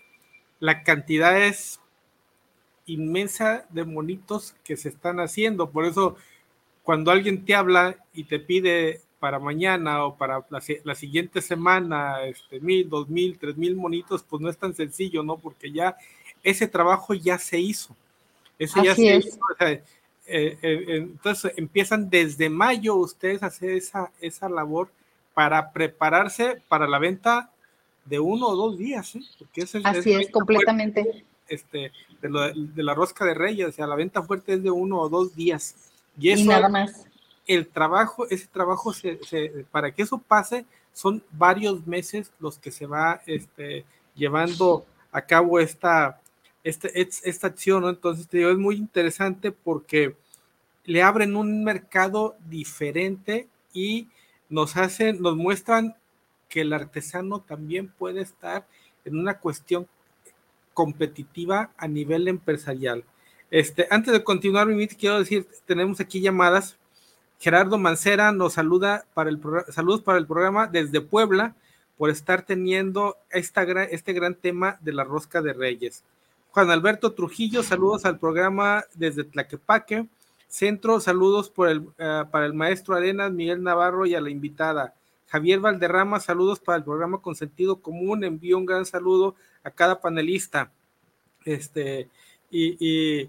[0.61, 1.81] la cantidad es
[2.87, 5.71] inmensa de monitos que se están haciendo.
[5.71, 6.17] Por eso,
[6.83, 12.61] cuando alguien te habla y te pide para mañana o para la, siguiente semana, este,
[12.61, 15.39] mil, dos mil, tres mil monitos, pues no es tan sencillo, ¿no?
[15.39, 15.97] Porque ya
[16.43, 17.97] ese trabajo ya se hizo.
[18.59, 19.39] Ese ya se hizo.
[20.29, 24.91] Eh, eh, entonces empiezan desde mayo ustedes a hacer esa, esa labor
[25.35, 27.51] para prepararse para la venta
[28.05, 29.21] de uno o dos días, ¿eh?
[29.39, 31.25] Porque ese, Así es, completamente.
[31.49, 35.09] este, de, la rosca de reyes, o sea, la venta fuerte es de uno o
[35.09, 35.75] dos días.
[36.19, 37.07] Y, eso, nada más.
[37.47, 39.19] El trabajo, ese trabajo, se,
[39.71, 45.61] para que eso pase, son varios meses los que se va este, llevando a cabo
[45.61, 46.21] esta,
[46.65, 47.85] este, esta acción.
[47.85, 50.17] Entonces, te digo, es muy interesante porque
[50.85, 54.09] le abren un mercado diferente y
[54.49, 55.97] nos hacen, nos muestran
[56.49, 58.67] que el artesano también puede estar
[59.05, 59.87] en una cuestión
[60.75, 63.05] competitiva a nivel empresarial.
[63.51, 66.77] Este, antes de continuar, quiero decir, tenemos aquí llamadas.
[67.39, 71.55] Gerardo Mancera nos saluda para el saludos para el programa desde Puebla
[71.99, 76.05] por estar teniendo esta, este gran tema de la rosca de reyes.
[76.51, 80.07] Juan Alberto Trujillo, saludos al programa desde Tlaquepaque.
[80.49, 84.95] Centro, saludos por el, eh, para el maestro Arenas, Miguel Navarro y a la invitada.
[85.29, 88.25] Javier Valderrama, saludos para el programa con sentido común.
[88.25, 90.71] Envío un gran saludo a cada panelista.
[91.45, 92.09] Este,
[92.51, 93.29] y,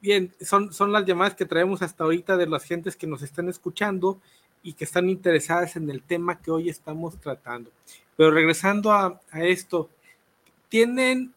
[0.00, 3.48] bien, son, son las llamadas que traemos hasta ahorita de las gentes que nos están
[3.48, 4.20] escuchando
[4.62, 7.70] y que están interesadas en el tema que hoy estamos tratando.
[8.16, 9.88] Pero regresando a, esto,
[10.68, 11.32] ¿tienen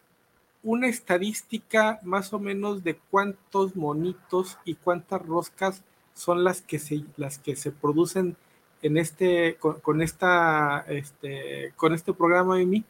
[0.62, 5.82] una estadística más o menos de cuántos monitos y cuántas roscas
[6.14, 8.36] son las que se, las que se producen
[8.82, 12.84] en este, con, esta, este, con este programa, Mimi?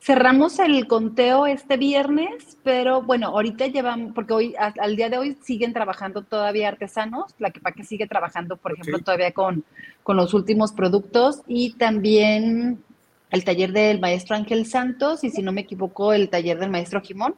[0.00, 5.36] Cerramos el conteo este viernes, pero bueno, ahorita llevamos, porque hoy, al día de hoy
[5.42, 9.64] siguen trabajando todavía artesanos, la que para que sigue trabajando, por ejemplo, todavía con,
[10.02, 12.82] con los últimos productos y también
[13.30, 17.00] el taller del maestro Ángel Santos y si no me equivoco, el taller del maestro
[17.00, 17.34] Jimón,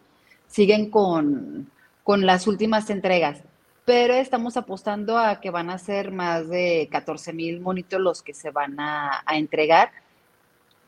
[0.49, 1.71] siguen con,
[2.03, 3.43] con las últimas entregas
[3.87, 8.35] pero estamos apostando a que van a ser más de 14 mil monitos los que
[8.35, 9.93] se van a, entregar.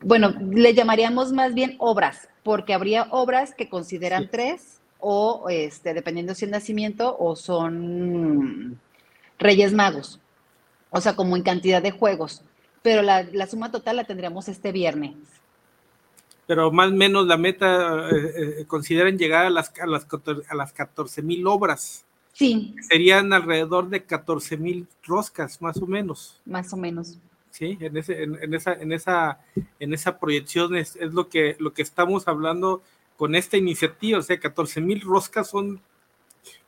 [0.01, 6.35] Bueno, le llamaríamos más bien obras, porque habría obras que consideran tres o, este, dependiendo
[6.35, 8.79] si es nacimiento o son
[9.37, 10.19] Reyes Magos,
[10.89, 12.43] o sea, como en cantidad de juegos.
[12.81, 15.15] Pero la, suma total la tendríamos este viernes.
[16.47, 20.07] Pero más o menos la meta, eh, eh, consideran llegar a las, a las,
[20.49, 22.05] a las 14 mil obras.
[22.33, 22.73] Sí.
[22.89, 26.39] Serían alrededor de 14 mil roscas, más o menos.
[26.45, 27.17] Más o menos.
[27.51, 29.39] Sí, en, ese, en, esa, en, esa,
[29.79, 32.83] en esa proyección es, lo, que, lo que estamos hablando
[33.17, 34.19] con esta iniciativa.
[34.19, 35.81] O sea, 14 mil roscas son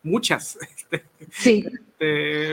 [0.03, 0.57] muchas.
[1.31, 1.63] Sí.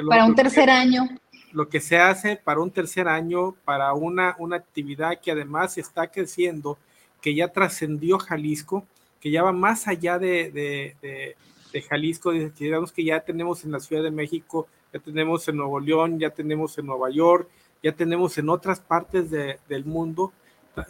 [0.08, 1.08] Para un tercer año.
[1.52, 6.06] lo que se hace para un tercer año, para una, una actividad que además está
[6.08, 6.78] creciendo,
[7.20, 8.86] que ya trascendió Jalisco,
[9.20, 11.34] que ya va más allá de, de,
[11.72, 15.80] de, Jalisco, digamos que ya tenemos en la Ciudad de México, ya tenemos en Nuevo
[15.80, 17.48] León, ya tenemos en Nueva York,
[17.82, 20.32] ya tenemos en otras partes del mundo,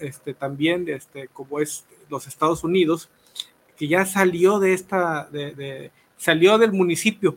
[0.01, 3.09] este, también este, como es los Estados Unidos,
[3.77, 7.37] que ya salió de esta, de, salió del municipio,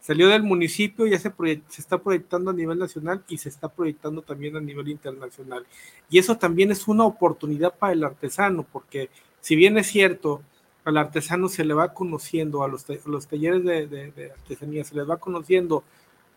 [0.00, 1.32] salió del municipio, ya se,
[1.68, 5.64] se está proyectando a nivel nacional y se está proyectando también a nivel internacional.
[6.10, 9.08] Y eso también es una oportunidad para el artesano, porque
[9.40, 10.42] si bien es cierto,
[10.84, 15.18] al artesano se le va conociendo, a los, los talleres de, artesanía se les va
[15.18, 15.84] conociendo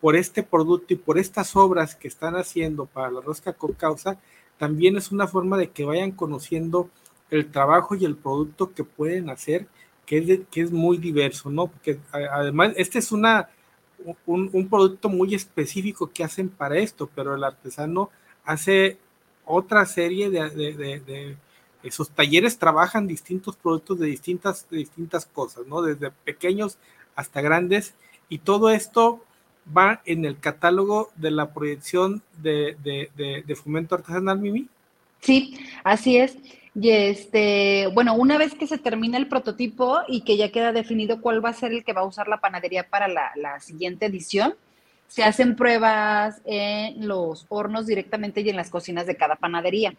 [0.00, 4.18] por este producto y por estas obras que están haciendo para la rosca con causa,
[4.58, 6.90] también es una forma de que vayan conociendo
[7.30, 9.66] el trabajo y el producto que pueden hacer,
[10.04, 11.66] que es, que es muy diverso, ¿no?
[11.66, 13.50] Porque además, este es una,
[14.26, 18.10] un, producto muy específico que hacen para esto, pero el artesano
[18.44, 18.98] hace
[19.44, 21.36] otra serie de, de,
[21.82, 25.82] esos talleres trabajan distintos productos de distintas, de distintas cosas, ¿no?
[25.82, 26.78] Desde pequeños
[27.14, 27.94] hasta grandes,
[28.28, 29.22] y todo esto
[29.74, 32.76] va en el catálogo de la proyección de,
[33.14, 34.68] de fomento artesanal, Mimi.
[35.20, 36.36] Sí, así es.
[36.78, 41.22] Y este, bueno, una vez que se termina el prototipo y que ya queda definido
[41.22, 44.54] cuál va a ser el que va a usar la panadería para la, siguiente edición,
[45.08, 49.94] se hacen pruebas en los hornos directamente y en las cocinas de cada panadería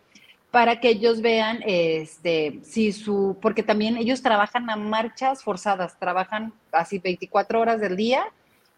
[0.51, 6.53] para que ellos vean este si su porque también ellos trabajan a marchas forzadas, trabajan
[6.71, 8.25] así 24 horas del día,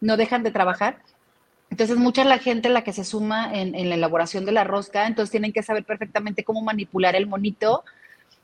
[0.00, 0.98] no dejan de trabajar
[1.70, 5.30] entonces, mucha la gente la que se suma en, la elaboración de la rosca, entonces
[5.30, 7.84] tienen que saber perfectamente cómo manipular el monito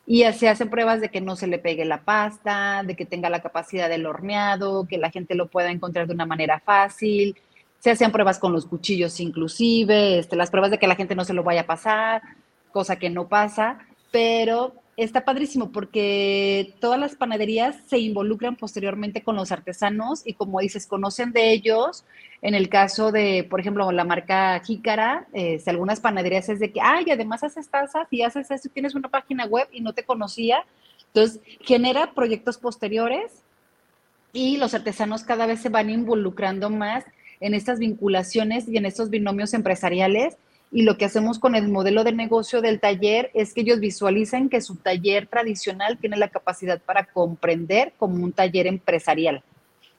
[0.06, 3.28] y se hacen pruebas de que no se le pegue la pasta, de que tenga
[3.28, 7.36] la capacidad del horneado, que la gente lo pueda encontrar de una manera fácil.
[7.80, 11.24] Se hacen pruebas con los cuchillos inclusive, este, las pruebas de que la gente no
[11.24, 12.22] se lo vaya a pasar,
[12.70, 13.78] cosa que no pasa,
[14.12, 20.60] pero está padrísimo porque todas las panaderías se involucran posteriormente con los artesanos y como
[20.60, 22.04] dices, conocen de ellos.
[22.40, 26.72] En el caso de, por ejemplo, la marca Jícara, eh, si algunas panaderías es de
[26.72, 30.04] que, ay, además haces tazas y haces eso, tienes una página web y no te
[30.04, 30.64] conocía.
[31.08, 33.42] Entonces, genera proyectos posteriores
[34.32, 37.04] y los artesanos cada vez se van involucrando más
[37.40, 40.36] en estas vinculaciones y en estos binomios empresariales
[40.72, 44.48] y lo que hacemos con el modelo de negocio del taller es que ellos visualicen
[44.48, 49.42] que su taller tradicional tiene la capacidad para comprender como un taller empresarial,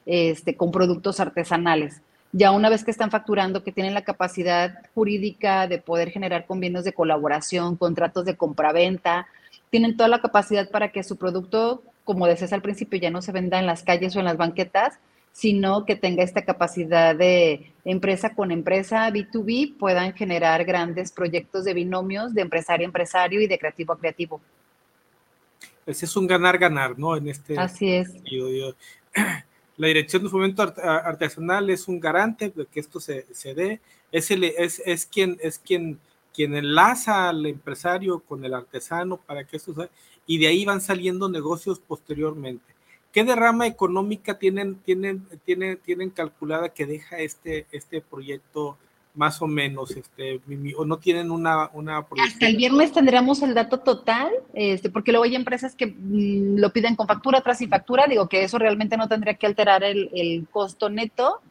[0.05, 2.01] este, con productos artesanales.
[2.33, 6.83] Ya una vez que están facturando, que tienen la capacidad jurídica de poder generar convenios
[6.83, 9.27] de colaboración, contratos de compraventa,
[9.69, 13.31] tienen toda la capacidad para que su producto, como decías al principio, ya no se
[13.31, 14.99] venda en las calles o en las banquetas,
[15.37, 21.75] sino que tenga esta capacidad de empresa con empresa, B2B, puedan generar grandes proyectos de
[21.75, 24.41] binomios de empresario a empresario y de creativo a creativo.
[25.85, 27.15] Ese es un ganar-ganar, ¿no?
[27.15, 28.13] En este Así es.
[29.77, 33.79] La Dirección de Fomento Artesanal es un garante de que esto se, se dé,
[34.11, 35.99] es, el, es, es, quien, es quien,
[36.33, 39.87] quien enlaza al empresario con el artesano para que esto se
[40.25, 42.76] y de ahí van saliendo negocios posteriormente.
[43.17, 48.77] ¿Qué derrama económica tienen, tienen, tienen, tienen calculada que deja este, este proyecto
[49.15, 50.39] más o menos, este,
[50.77, 55.23] o no tienen una, una Hasta el viernes tendremos el dato total, este, porque luego
[55.23, 58.97] hay empresas que mm, lo piden con factura, tras y factura, digo que eso realmente
[58.97, 61.41] no tendría que alterar el, el costo neto,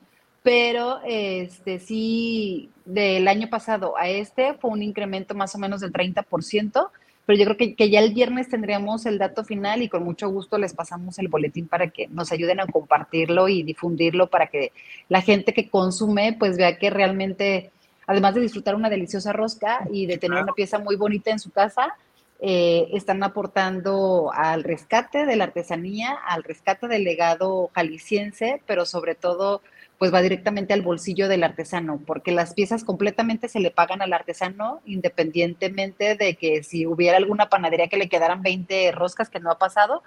[0.44, 5.92] pero este sí, del año pasado a este fue un incremento más o menos del
[5.92, 6.90] 30%,
[7.26, 10.28] pero yo creo que, que, ya el viernes tendríamos el dato final y con mucho
[10.30, 14.72] gusto les pasamos el boletín para que nos ayuden a compartirlo y difundirlo para que
[15.08, 17.72] la gente que consume pues vea que realmente,
[18.06, 21.50] además de disfrutar una deliciosa rosca y de tener una pieza muy bonita en su
[21.50, 21.96] casa,
[22.38, 29.14] eh, están aportando al rescate de la artesanía, al rescate del legado jalisciense, pero sobre
[29.14, 29.62] todo
[29.98, 34.12] pues va directamente al bolsillo del artesano, porque las piezas completamente se le pagan al
[34.12, 39.50] artesano, independientemente de que si hubiera alguna panadería que le quedaran 20 roscas, que no
[39.50, 40.02] ha pasado,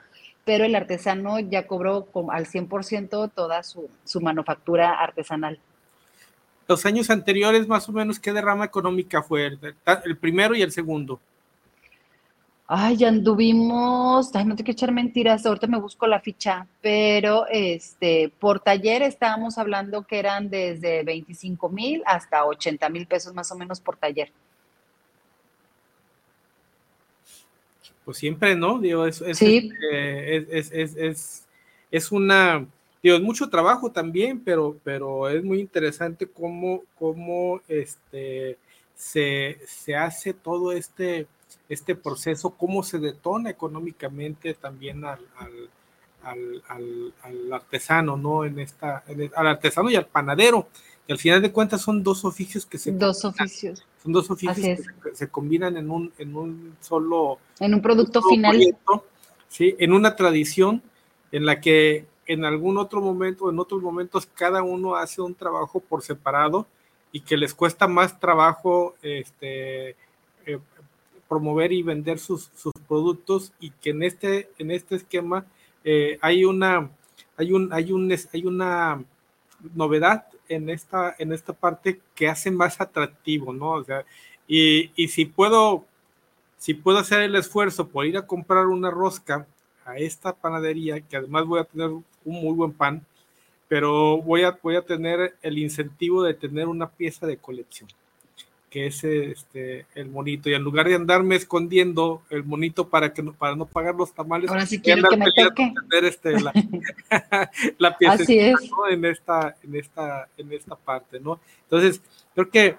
[0.45, 5.60] pero el artesano ya cobró al 100% toda su, su manufactura artesanal.
[6.67, 9.58] Los años anteriores, más o menos, ¿qué derrama económica fue
[10.06, 11.19] el primero y el segundo?
[12.72, 17.48] Ay, ya anduvimos, ay, no te quiero echar mentiras, ahorita me busco la ficha, pero
[17.50, 23.52] este, por taller estábamos hablando que eran desde 25 mil hasta 80 mil pesos más
[23.52, 24.32] o menos por taller.
[28.06, 28.78] Pues siempre, ¿no?
[28.78, 31.48] Digo, es, es, este, es, es,
[31.90, 32.67] es una,
[33.02, 38.60] digo, es mucho trabajo también, pero, pero es muy interesante cómo, cómo este,
[38.94, 41.26] se, se hace todo este,
[41.70, 45.20] este proceso, cómo se detona económicamente también al,
[46.24, 48.44] al, al, al artesano, ¿no?
[48.44, 49.04] En esta,
[49.36, 50.67] al artesano y al panadero,
[51.06, 52.92] que al final de cuentas son dos oficios que se...
[52.92, 53.86] Dos oficios.
[54.02, 57.38] Son dos oficios que se combinan en un, en un solo...
[57.60, 58.76] En un producto final.
[59.48, 60.82] sí, en una tradición
[61.32, 65.80] en la que en algún otro momento, en otros momentos, cada uno hace un trabajo
[65.80, 66.67] por separado
[67.12, 69.96] y que les cuesta más trabajo este,
[70.46, 70.60] eh,
[71.30, 75.46] promover y vender sus, sus, productos y que en este, en este esquema
[75.84, 76.90] eh, hay una
[77.38, 79.04] hay un hay un hay una
[79.75, 83.71] novedad en esta en esta parte que hace más atractivo, ¿no?
[83.73, 84.04] O sea,
[84.48, 85.86] y, y si puedo
[86.58, 89.48] si puedo hacer el esfuerzo por ir a comprar una rosca
[89.86, 93.06] a esta panadería, que además voy a tener un muy buen pan,
[93.69, 97.90] pero voy a, voy a tener el incentivo de tener una pieza de colección
[98.70, 100.50] que es este, el monito.
[100.50, 104.13] Y en lugar de andarme escondiendo el monito para que no, para no pagar los
[104.13, 105.74] tamales, ahora sí quiero que me toque.
[106.04, 106.54] Este, la,
[107.78, 108.24] la pieza
[108.90, 111.40] en esta, en esta, en esta parte, ¿no?
[111.63, 112.02] Entonces,
[112.36, 112.78] creo que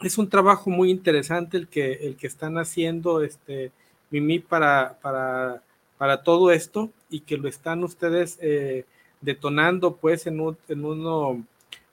[0.00, 3.72] es un trabajo muy interesante el que, el que están haciendo este
[4.10, 5.62] Mimi para, para,
[5.98, 8.84] para todo esto y que lo están ustedes eh,
[9.20, 11.44] detonando pues en, un, en uno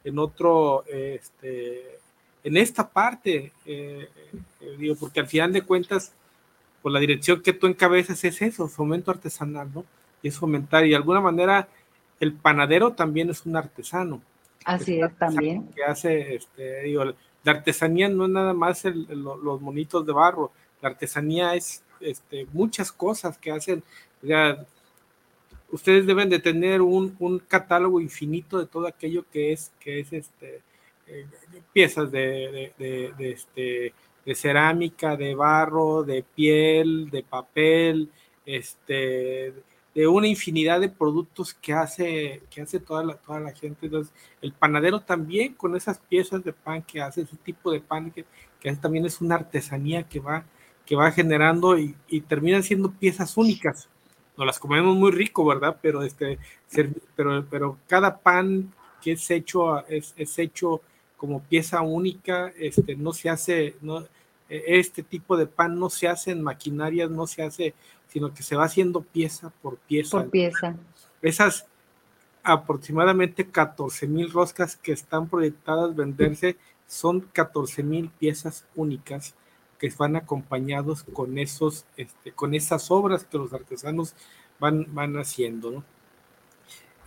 [0.03, 1.99] en otro este,
[2.45, 4.07] en esta parte, eh,
[4.61, 6.13] eh, digo, porque al final de cuentas,
[6.83, 9.83] por la dirección que tú encabezas es eso, fomento artesanal, ¿no?
[10.21, 11.67] Y es fomentar, y de alguna manera
[12.19, 14.21] el panadero también es un artesano.
[14.63, 15.67] Así es, también.
[15.75, 20.51] Que hace, este, digo, la artesanía no es nada más los monitos de barro,
[20.83, 23.81] la artesanía es este, muchas cosas que hacen,
[24.21, 24.63] ya,
[25.71, 30.13] ustedes deben de tener un, un, catálogo infinito de todo aquello que es, que es
[30.13, 30.61] este,
[31.07, 31.25] eh,
[31.73, 32.73] piezas de,
[33.19, 33.93] este,
[34.25, 38.09] de cerámica, de barro, de piel, de papel,
[38.45, 39.53] este,
[39.93, 43.85] de una infinidad de productos que hace, que hace toda, la, toda la gente.
[43.85, 48.11] Entonces, el panadero también con esas piezas de pan que hace, ese tipo de pan
[48.11, 48.25] que,
[48.59, 50.43] que también es una artesanía que va,
[50.85, 53.87] que va generando y, y terminan siendo piezas únicas.
[54.37, 55.77] Nos las comemos muy rico, ¿verdad?
[55.81, 56.39] Pero, este,
[57.15, 60.81] pero, pero cada pan que es hecho, es, es hecho
[61.18, 64.05] como pieza única, este, no se hace, no,
[64.49, 67.74] e, este tipo de pan no se hace en maquinarias, no se hace,
[68.07, 70.18] sino que se va haciendo pieza por pieza.
[70.20, 70.76] Por pieza.
[71.22, 71.66] Esas
[72.43, 76.57] aproximadamente 14 mil roscas que están proyectadas venderse
[76.88, 79.34] son 14 mil piezas únicas
[79.80, 84.13] que van acompañados con esos, este, con esas obras que los artesanos
[84.59, 85.72] van, van haciendo.
[85.72, 85.84] ¿no?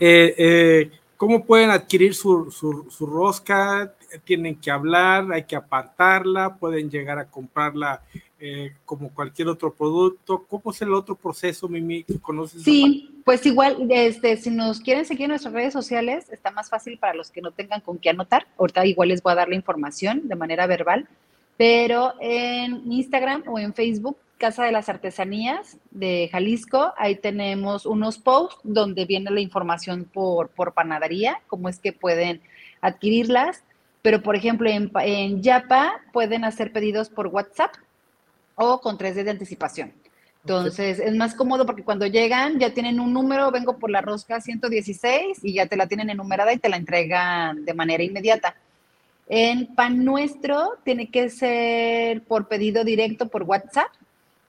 [0.01, 3.93] Eh, eh, ¿Cómo pueden adquirir su, su, rosca?
[4.23, 8.03] Tienen que hablar, hay que apartarla, pueden llegar a comprarla
[8.39, 10.47] eh, como cualquier otro producto.
[10.49, 12.05] ¿Cómo es el otro proceso, Mimi?
[12.23, 12.63] ¿Conoces?
[12.63, 16.99] Sí, pues igual, este, si nos quieren seguir en nuestras redes sociales, está más fácil
[16.99, 18.47] para los que no tengan con qué anotar.
[18.57, 21.09] Ahorita igual les voy a dar la información de manera verbal,
[21.57, 26.95] pero en Instagram o en Facebook Casa de las Artesanías de Jalisco.
[26.97, 32.41] Ahí tenemos unos posts donde viene la información por, por panadería, cómo es que pueden
[32.81, 33.65] adquirirlas.
[34.01, 37.73] Pero, por ejemplo, en, en Yapa pueden hacer pedidos por WhatsApp
[38.55, 39.93] o con tres días de anticipación.
[40.45, 44.41] Entonces, es más cómodo porque cuando llegan ya tienen un número, vengo por la rosca
[44.41, 48.55] 116 y ya te la tienen enumerada y te la entregan de manera inmediata.
[49.27, 53.89] En Pan Nuestro tiene que ser por pedido directo por WhatsApp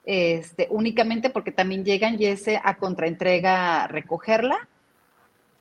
[0.04, 4.68] este, únicamente porque también llegan y ese a contraentrega recogerla.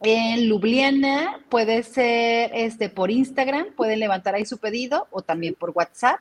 [0.02, 5.72] En Ljubljana puede ser este, por Instagram, pueden levantar ahí su pedido o también por
[5.72, 6.20] WhatsApp.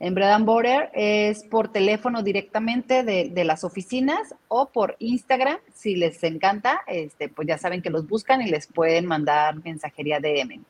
[0.00, 5.58] En Bread and Border es por teléfono directamente de, de, las oficinas o por Instagram,
[5.72, 10.18] si les encanta, este, pues ya saben que los buscan y les pueden mandar mensajería
[10.18, 10.64] DM.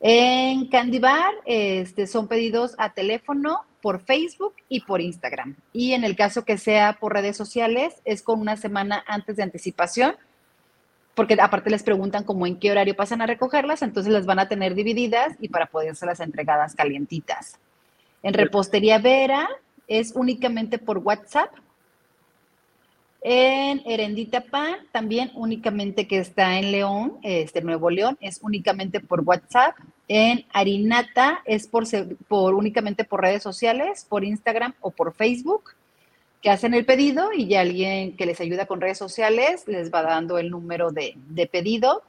[0.00, 5.56] En Candy Bar este, son pedidos a teléfono por Facebook y por Instagram.
[5.74, 9.42] Y en el caso que sea por redes sociales, es con una semana antes de
[9.42, 10.16] anticipación,
[11.14, 14.48] porque aparte les preguntan como en qué horario pasan a recogerlas, entonces las van a
[14.48, 17.58] tener divididas y para poder las entregadas calientitas.
[18.22, 19.50] En repostería Vera
[19.86, 21.50] es únicamente por WhatsApp.
[23.26, 29.22] En Herendita Pan, también únicamente que está en León, este Nuevo León, es únicamente por
[29.22, 29.74] WhatsApp.
[30.08, 31.84] En Harinata es por,
[32.54, 35.70] únicamente por redes sociales, por Instagram o por Facebook.
[36.42, 40.02] que hacen el pedido y ya alguien que les ayuda con redes sociales les va
[40.02, 42.02] dando el número de, de pedido.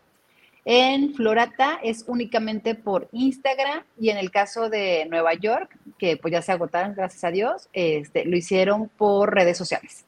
[0.65, 6.33] En Florata es únicamente por Instagram y en el caso de Nueva York, que pues
[6.33, 10.03] ya se agotaron, gracias a Dios, este, lo hicieron por redes sociales.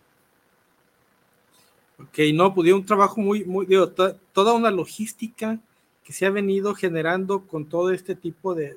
[2.00, 5.60] Ok, no, pues un trabajo muy, muy, digo, toda una logística
[6.04, 8.76] que se ha venido generando con todo este tipo de,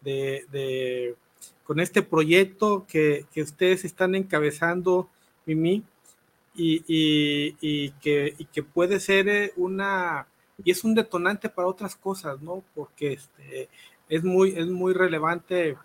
[0.00, 1.16] de, de
[1.70, 5.08] con este proyecto que, ustedes están encabezando,
[5.46, 5.84] Mimi,
[6.56, 6.82] y,
[7.60, 10.26] y, que, que, puede ser eh, una,
[10.64, 12.64] y es un detonante para otras cosas, ¿no?
[12.74, 13.68] Porque este,
[14.08, 15.76] es, muy, es muy relevante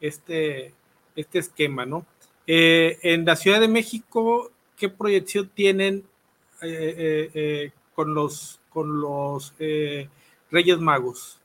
[0.00, 0.72] este,
[1.14, 2.06] este esquema, ¿no?
[2.46, 4.50] Eh, en la Ciudad de México,
[4.84, 6.04] ¿qué proyección tienen
[6.60, 9.54] eh, con los, con los
[10.50, 11.40] Reyes Magos?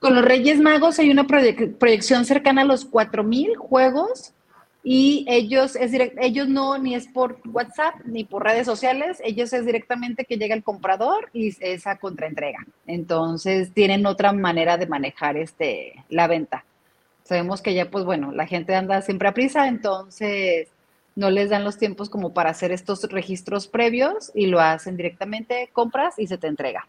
[0.00, 4.32] Con los Reyes Magos hay una proyección cercana a los 4.000 juegos
[4.82, 9.64] y ellos, es ellos no ni es por WhatsApp ni por redes sociales, ellos es
[9.64, 12.66] directamente que llega el comprador y esa contraentrega.
[12.86, 16.64] Entonces tienen otra manera de manejar este, la venta.
[17.22, 20.68] Sabemos que ya, pues bueno, la gente anda siempre a prisa, entonces
[21.18, 25.68] no les dan los tiempos como para hacer estos registros previos y lo hacen directamente,
[25.72, 26.86] compras y se te entrega.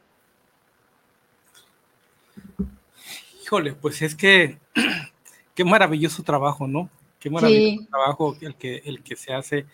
[3.41, 4.59] Híjole, pues es que
[5.55, 6.91] qué maravilloso trabajo, ¿no?
[7.19, 9.65] Qué maravilloso trabajo el que, el que se hace.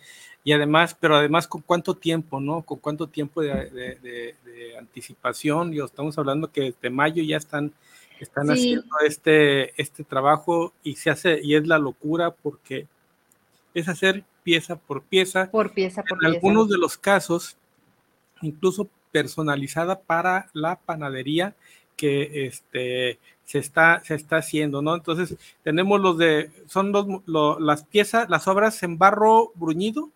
[0.42, 2.62] Y además, pero además con cuánto tiempo, ¿no?
[2.62, 4.34] Con cuánto tiempo de,
[4.78, 5.74] anticipación.
[5.74, 7.74] Y estamos hablando que desde mayo ya están,
[8.18, 12.86] están haciendo este, este trabajo y se hace, y es la locura porque
[13.74, 15.50] es hacer pieza por pieza.
[15.50, 17.56] Por pieza por en algunos de los casos,
[18.42, 21.56] incluso personalizada para la panadería
[21.96, 24.94] que este se está, se está haciendo, ¿no?
[24.94, 30.10] Entonces, tenemos los de, son los, las piezas, las obras en barro bruñido,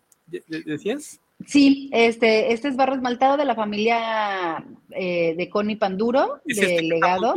[0.47, 1.19] ¿decías?
[1.45, 6.83] Sí, este, este es barro esmaltado de la familia eh, de Connie Panduro, de este
[6.83, 7.33] legado.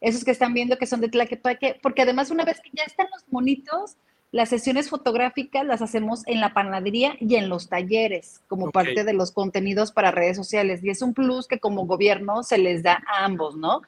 [0.00, 3.06] Esos que están viendo que son de Tlaquepaque, porque además una vez que ya están
[3.12, 3.96] los monitos,
[4.34, 9.12] las sesiones fotográficas las hacemos en la panadería y en los talleres, como parte de
[9.12, 10.82] los contenidos para redes sociales.
[10.82, 13.82] Y es un plus que como gobierno se les da a ambos, ¿no?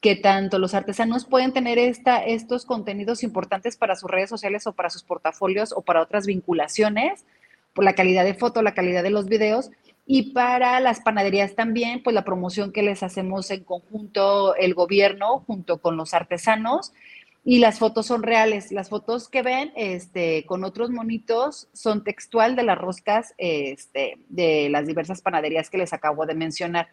[0.00, 4.72] que tanto los artesanos pueden tener esta, estos contenidos importantes para sus redes sociales o
[4.72, 7.24] para sus portafolios o para otras vinculaciones,
[7.72, 9.70] por la calidad de foto, la calidad de los videos,
[10.06, 15.44] y para las panaderías también, pues la promoción que les hacemos en conjunto el gobierno
[15.46, 16.92] junto con los artesanos.
[17.44, 18.72] Y las fotos son reales.
[18.72, 24.68] Las fotos que ven este, con otros monitos son textual de las roscas este, de
[24.70, 26.88] las diversas panaderías que les acabo de mencionar.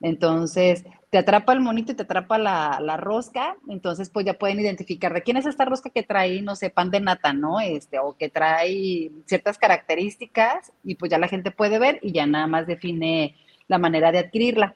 [0.00, 5.14] Entonces, te atrapa el monito y te atrapa la, rosca, entonces pues ya pueden identificar
[5.14, 7.60] de quién es esta rosca que trae, no sé, pan de nata, ¿no?
[7.60, 12.26] Este, o que trae ciertas características y pues ya la gente puede ver y ya
[12.26, 13.36] nada más define
[13.68, 14.74] la manera de adquirirla.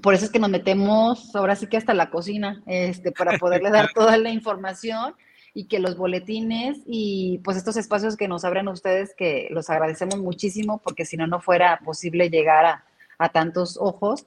[0.00, 3.70] Por eso es que nos metemos ahora sí que hasta la cocina, este, para poderle
[3.70, 5.14] dar toda la información
[5.54, 10.18] y que los boletines y pues estos espacios que nos abren ustedes, que los agradecemos
[10.18, 12.84] muchísimo, porque si no, no fuera posible llegar a,
[13.18, 14.26] a tantos ojos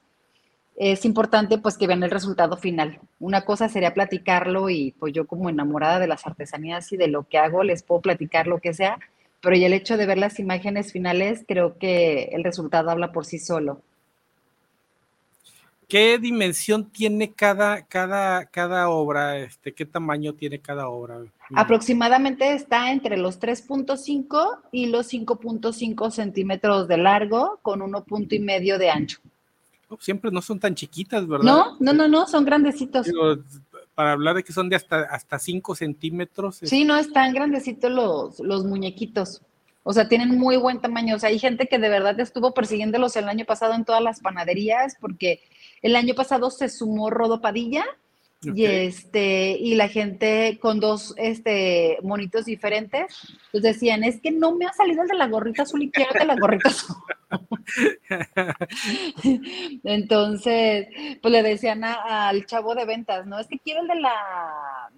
[0.76, 3.00] es importante pues que vean el resultado final.
[3.18, 7.24] Una cosa sería platicarlo y pues yo como enamorada de las artesanías y de lo
[7.24, 8.98] que hago les puedo platicar lo que sea,
[9.40, 13.24] pero ya el hecho de ver las imágenes finales creo que el resultado habla por
[13.24, 13.80] sí solo.
[15.88, 19.38] ¿Qué dimensión tiene cada, cada, cada obra?
[19.38, 21.18] Este, ¿Qué tamaño tiene cada obra?
[21.54, 28.78] Aproximadamente está entre los 3.5 y los 5.5 centímetros de largo con 1.5 y medio
[28.78, 29.20] de ancho
[30.00, 31.44] siempre no son tan chiquitas, ¿verdad?
[31.44, 33.06] No, no, no, no, son grandecitos.
[33.94, 36.58] para hablar de que son de hasta, hasta 5 centímetros.
[36.62, 39.42] Sí, no, están grandecitos los, los muñequitos.
[39.84, 41.14] O sea, tienen muy buen tamaño.
[41.14, 44.20] O sea, hay gente que de verdad estuvo persiguiéndolos el año pasado en todas las
[44.20, 45.40] panaderías porque
[45.86, 47.84] el año pasado se sumó Rodo Padilla
[48.42, 53.06] y este, y la gente con dos este monitos diferentes,
[53.50, 56.12] pues decían, es que no me ha salido el de la gorrita azul y quiero
[56.12, 56.96] el de la gorrita azul.
[59.84, 60.88] Entonces,
[61.22, 64.90] pues le decían al chavo de ventas, no, es que quiero el de la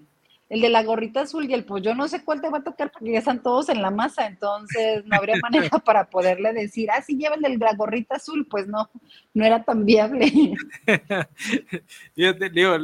[0.48, 2.64] el de la gorrita azul y el pues yo no sé cuál te va a
[2.64, 6.90] tocar porque ya están todos en la masa, entonces no habría manera para poderle decir,
[6.90, 8.90] ah, sí, lleva el de la gorrita azul, pues no,
[9.34, 10.56] no era tan viable.
[12.16, 12.76] Yo digo,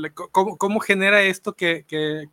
[0.58, 1.84] ¿cómo, genera esto que,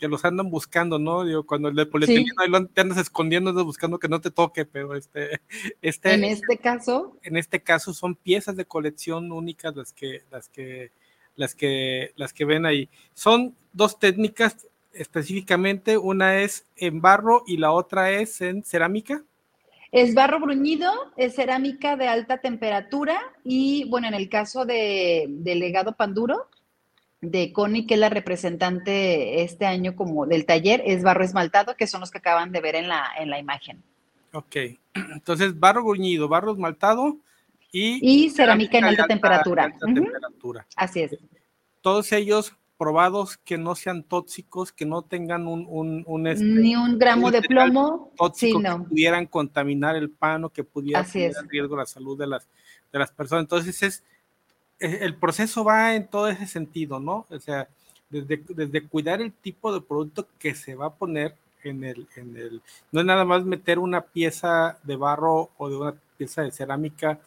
[0.01, 1.23] los andan buscando, no?
[1.23, 4.95] Digo, cuando el de polietileno te andas escondiendo, andas buscando que no te toque, pero
[4.95, 5.41] este,
[5.81, 6.13] este...
[6.13, 7.17] En este caso...
[7.23, 10.91] En este caso son piezas de colección únicas las que, las que,
[11.35, 12.89] las que, las que ven ahí.
[13.13, 19.23] Son dos técnicas específicamente, una es en barro y la otra es en cerámica.
[19.91, 25.97] Es barro bruñido, es cerámica de alta temperatura y bueno, en el caso de, legado
[25.97, 26.47] panduro,
[27.19, 31.87] de Connie, que es la representante este año como del taller, es barro esmaltado, que
[31.87, 33.83] son los que acaban de ver en la, en la imagen.
[34.31, 34.55] Ok,
[34.93, 37.17] entonces barro bruñido, barro esmaltado
[37.69, 39.73] y, y cerámica, en alta, temperatura.
[39.77, 40.65] temperatura.
[40.77, 41.17] Así es.
[41.81, 46.03] Todos ellos probados que no sean tóxicos, que no tengan un...
[46.07, 48.11] un, este, Ni un gramo de plomo.
[48.17, 52.25] Tóxico que pudieran contaminar el pan o que pudieran poner en riesgo la salud de
[52.25, 52.47] las,
[52.91, 53.43] de las personas.
[53.43, 54.03] Entonces es,
[54.79, 57.27] el proceso va en todo ese sentido, ¿no?
[57.29, 57.67] O sea,
[58.09, 62.35] desde, desde cuidar el tipo de producto que se va a poner en el, en
[62.35, 62.63] el...
[62.91, 67.19] No es nada más meter una pieza de barro o de una pieza de cerámica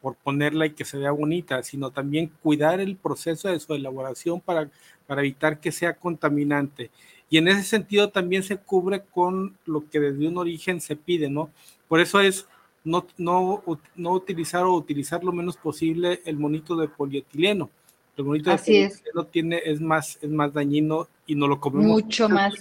[0.00, 4.40] por ponerla y que se vea bonita, sino también cuidar el proceso de su elaboración
[4.40, 4.70] para,
[5.06, 6.90] para evitar que sea contaminante.
[7.28, 11.28] Y en ese sentido también se cubre con lo que desde un origen se pide,
[11.28, 11.50] ¿no?
[11.86, 12.46] Por eso es
[12.82, 13.62] no, no,
[13.94, 17.70] no utilizar o utilizar lo menos posible el monito de polietileno.
[18.16, 19.30] El monito de polietileno es.
[19.30, 21.86] tiene, es, más, es más dañino y no lo comemos.
[21.86, 22.54] Mucho más.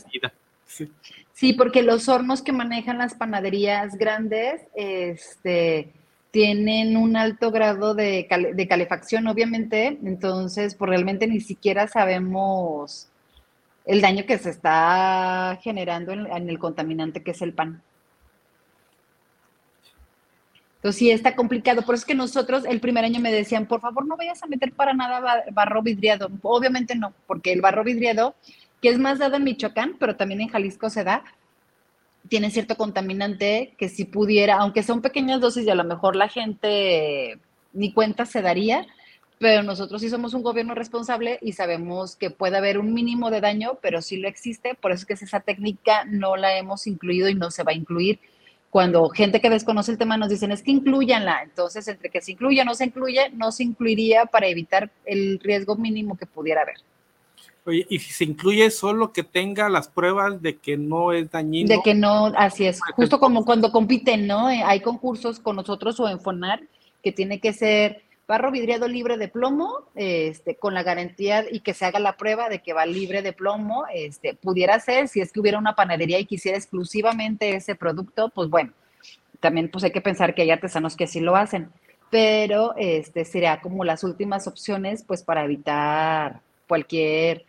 [0.66, 0.92] Sí.
[1.34, 5.94] sí, porque los hornos que manejan las panaderías grandes, este
[6.32, 8.28] tienen un alto grado de,
[8.70, 13.10] calefacción, obviamente, entonces, pues realmente ni siquiera sabemos
[13.86, 17.82] el daño que se está generando en, el contaminante que es el pan.
[20.76, 21.82] Entonces sí está complicado.
[21.82, 24.48] Por eso es que nosotros el primer año me decían, por favor no vayas a
[24.48, 26.30] meter para nada barro vidriado.
[26.44, 28.36] Obviamente no, porque el barro vidriado,
[28.82, 31.24] que es más dado en Michoacán, pero también en Jalisco se da,
[32.28, 36.28] tiene cierto contaminante que si pudiera, aunque son pequeñas dosis y a lo mejor la
[36.28, 37.40] gente
[37.74, 38.86] ni cuenta se daría,
[39.40, 43.42] pero nosotros sí somos un gobierno responsable y sabemos que puede haber un mínimo de
[43.42, 47.30] daño, pero sí lo existe, por eso es que esa técnica no la hemos incluido
[47.30, 48.20] y no se va a incluir.
[48.70, 52.34] Cuando gente que desconoce el tema nos dicen es que incluyanla, entonces entre que se
[52.34, 56.62] incluya o no se incluye, no se incluiría para evitar el riesgo mínimo que pudiera
[56.62, 56.78] haber
[57.72, 61.70] y si se incluye solo que tenga las pruebas de que no es dañino.
[61.70, 62.80] De que no, así es.
[62.96, 64.50] Justo como cuando compiten, ¿no?
[64.50, 66.62] Eh, hay concursos con nosotros o en FONAR
[67.04, 71.74] que tiene que ser barro vidriado libre de plomo, este, con la garantía y que
[71.74, 75.32] se haga la prueba de que va libre de plomo, este, pudiera ser, si es
[75.32, 78.72] que hubiera una panadería y quisiera exclusivamente ese producto, pues bueno,
[79.40, 81.72] también pues hay que pensar que hay artesanos que sí lo hacen,
[82.12, 87.46] pero este sería como las últimas opciones pues para evitar cualquier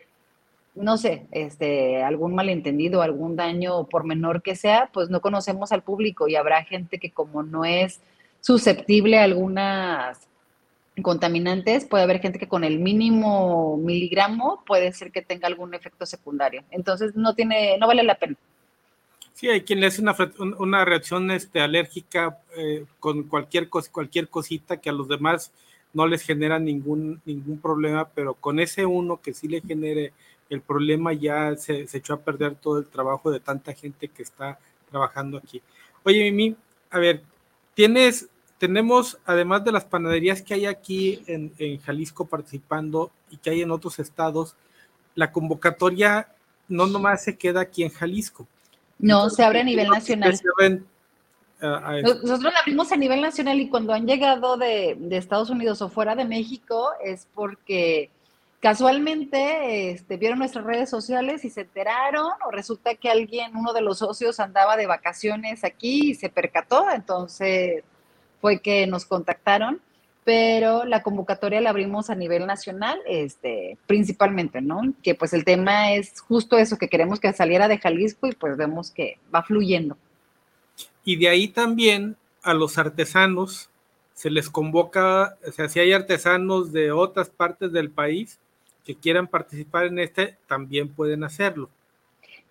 [0.75, 5.83] no sé, este, algún malentendido, algún daño por menor que sea, pues no conocemos al
[5.83, 7.99] público y habrá gente que como no es
[8.39, 10.27] susceptible a algunas
[11.01, 16.05] contaminantes, puede haber gente que con el mínimo miligramo puede ser que tenga algún efecto
[16.05, 16.63] secundario.
[16.71, 18.35] Entonces no tiene, no vale la pena.
[19.33, 20.15] Sí, hay quien le hace una,
[20.59, 25.51] una reacción este, alérgica eh, con cualquier, cualquier cosita que a los demás
[25.93, 30.13] no les genera ningún, ningún problema, pero con ese uno que sí le genere
[30.51, 34.59] el problema ya se, echó a perder todo el trabajo de tanta gente que está
[34.89, 35.61] trabajando aquí.
[36.03, 36.57] Oye, Mimi,
[36.89, 37.23] a ver,
[37.73, 38.27] tienes,
[38.57, 43.71] tenemos, además de las panaderías que hay aquí en, Jalisco participando y que hay en
[43.71, 44.55] otros estados,
[45.15, 46.27] la convocatoria
[46.67, 48.45] no nomás se queda aquí en Jalisco.
[48.99, 50.37] No, se abre a nivel nacional.
[51.61, 55.87] Nosotros la abrimos a nivel nacional y cuando han llegado de, de, Estados Unidos o
[55.87, 58.09] fuera de México es porque
[58.61, 63.81] casualmente este, vieron nuestras redes sociales y se enteraron, o resulta que alguien, uno de
[63.81, 67.83] los socios andaba de vacaciones aquí y se percató, entonces
[68.39, 69.81] fue que nos contactaron,
[70.23, 74.81] pero la convocatoria la abrimos a nivel nacional, este, principalmente, ¿no?
[75.01, 78.55] Que pues el tema es justo eso, que queremos que saliera de Jalisco y pues
[78.57, 79.97] vemos que va fluyendo.
[81.03, 83.71] Y de ahí también a los artesanos
[84.13, 88.37] se les convoca, o sea, si hay artesanos de otras partes del país,
[88.85, 91.69] que quieran participar en este también pueden hacerlo.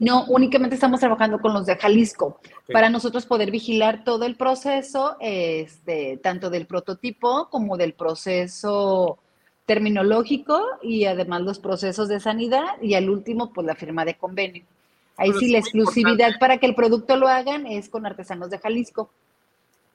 [0.01, 2.41] No, únicamente estamos trabajando con los de Jalisco
[2.73, 9.19] para nosotros poder vigilar todo el proceso, este, tanto del prototipo como del proceso
[9.67, 14.65] terminológico y además los procesos de sanidad y al último, pues la firma de convenio.
[15.19, 19.11] Ahí sí, la exclusividad para que el producto lo hagan es con artesanos de Jalisco.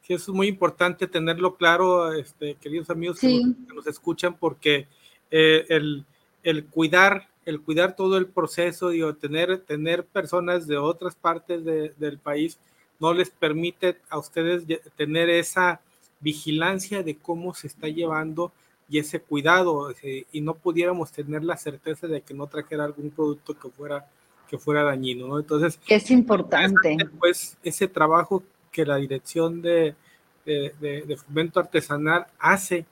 [0.03, 3.41] Sí, eso es muy importante tenerlo claro, este, queridos amigos que,
[3.73, 4.87] nos, escuchan, porque
[5.31, 6.05] eh, el,
[6.45, 12.19] el cuidar, el cuidar todo el proceso, y tener, tener personas de otras partes del
[12.19, 12.57] país
[12.99, 14.63] no les permite a ustedes
[14.95, 15.81] tener esa
[16.21, 18.53] vigilancia de cómo se está llevando
[18.87, 23.09] y ese cuidado, eh, y no pudiéramos tener la certeza de que no trajera algún
[23.09, 24.07] producto que fuera
[24.47, 25.39] que fuera dañino, ¿no?
[25.39, 26.97] Entonces, es importante.
[27.17, 29.95] Pues ese trabajo que la dirección de,
[30.45, 32.85] de, fomento artesanal hace,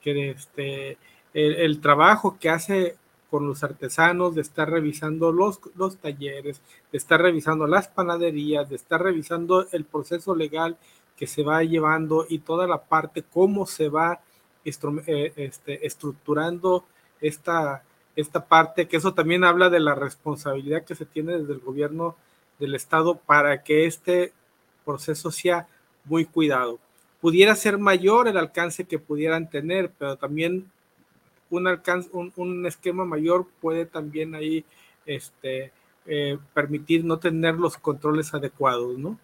[0.00, 0.96] que este,
[1.34, 2.96] el, trabajo que hace
[3.30, 6.62] con los artesanos, de estar revisando los, los talleres,
[6.92, 10.76] de estar revisando las panaderías, de estar revisando el proceso legal
[11.16, 14.20] que se va llevando y toda la parte, cómo se va
[14.64, 16.84] eh, este, estructurando
[17.20, 17.82] esta,
[18.16, 22.16] esta parte, que eso también habla de la responsabilidad que se tiene desde el gobierno
[22.58, 24.32] del Estado para que este
[24.84, 25.66] proceso sea
[26.04, 26.78] muy cuidado.
[27.20, 30.70] Pudiera ser mayor el alcance que pudieran tener, pero también
[31.56, 34.64] un, alcance, un, esquema mayor puede también ahí
[35.06, 35.72] este,
[36.06, 39.18] eh, permitir no tener los controles adecuados, ¿no?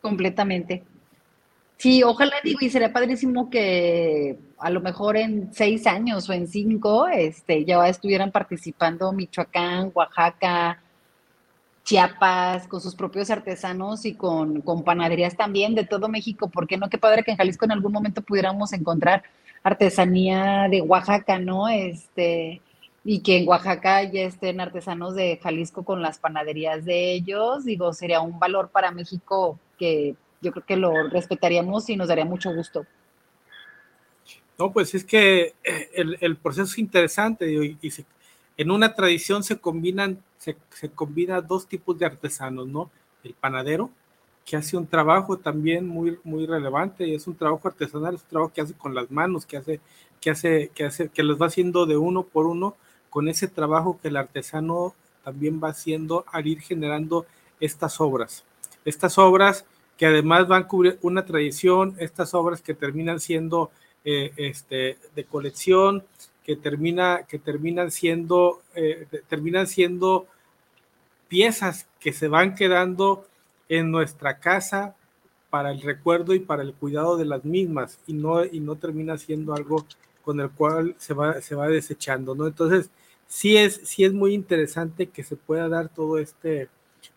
[0.00, 0.82] Completamente.
[1.82, 6.46] Sí, ojalá digo, y sería padrísimo que a lo mejor en seis años o en
[6.46, 10.80] cinco, este, ya estuvieran participando Michoacán, Oaxaca,
[11.82, 16.48] Chiapas, con sus propios artesanos y con, con panaderías también de todo México.
[16.48, 16.88] ¿Por qué no?
[16.88, 19.24] Qué padre que en Jalisco en algún momento pudiéramos encontrar
[19.62, 21.68] artesanía de Oaxaca, ¿no?
[21.68, 22.60] Este,
[23.04, 27.92] y que en Oaxaca ya estén artesanos de Jalisco con las panaderías de ellos, digo,
[27.92, 32.52] sería un valor para México que yo creo que lo respetaríamos y nos daría mucho
[32.54, 32.86] gusto.
[34.58, 37.78] No, pues es que eh, el, proceso es interesante y,
[38.56, 40.90] en una tradición se combinan, se, se
[41.46, 42.90] dos tipos de artesanos, ¿no?
[43.24, 43.90] El panadero,
[44.44, 48.28] que hace un trabajo también muy, muy relevante y es un trabajo artesanal, es un
[48.28, 49.80] trabajo que hace con las manos, que hace,
[50.20, 52.76] que hace, que hace, que los va haciendo de uno por uno
[53.10, 57.26] con ese trabajo que el artesano también va haciendo al ir generando
[57.60, 58.44] estas obras.
[58.84, 59.64] Estas obras
[59.96, 63.70] que además van a cubrir una tradición, estas obras que terminan siendo
[64.04, 66.04] eh, este, de colección,
[66.44, 70.26] que, termina, que terminan siendo, eh, terminan siendo
[71.28, 73.26] piezas que se van quedando
[73.78, 74.94] en nuestra casa
[75.48, 79.16] para el recuerdo y para el cuidado de las mismas y no, y no termina
[79.16, 79.86] siendo algo
[80.22, 82.46] con el cual se va, se va desechando, ¿no?
[82.46, 82.90] Entonces,
[83.26, 86.68] sí es, sí es muy interesante que se pueda dar todo este,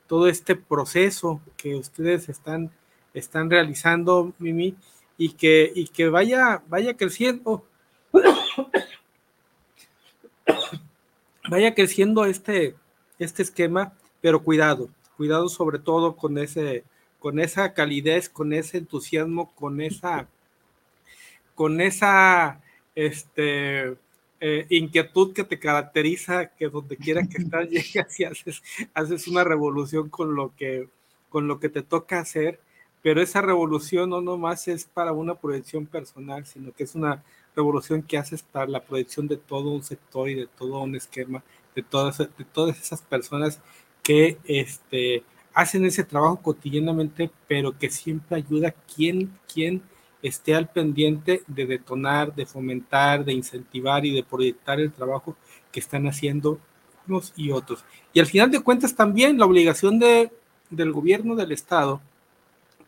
[0.08, 2.72] todo este proceso que ustedes están,
[3.14, 4.78] están realizando, Mimi,
[5.18, 7.66] y que, y que vaya, vaya creciendo,
[11.50, 12.76] vaya creciendo este,
[13.20, 13.92] este esquema,
[14.22, 16.84] pero cuidado, cuidado sobre todo con ese,
[17.20, 20.28] con esa calidez, con ese entusiasmo, con esa,
[21.56, 22.62] con esa,
[22.96, 23.96] este,
[24.42, 28.62] eh, inquietud que te caracteriza, que donde quiera que estás llegas y haces,
[28.94, 30.90] haces una revolución con lo que,
[31.30, 32.60] con lo que te toca hacer,
[33.02, 37.24] pero esa revolución no nomás es para una proyección personal, sino que es una
[37.56, 41.44] revolución que haces para la proyección de todo un sector y de todo un esquema,
[41.76, 43.60] de todas, de todas esas personas
[44.06, 49.82] que este, hacen ese trabajo cotidianamente, pero que siempre ayuda quien, quien
[50.22, 55.36] esté al pendiente de detonar, de fomentar, de incentivar y de proyectar el trabajo
[55.72, 56.60] que están haciendo
[57.08, 57.84] unos y otros.
[58.14, 60.32] Y al final de cuentas también la obligación de,
[60.70, 62.00] del gobierno del Estado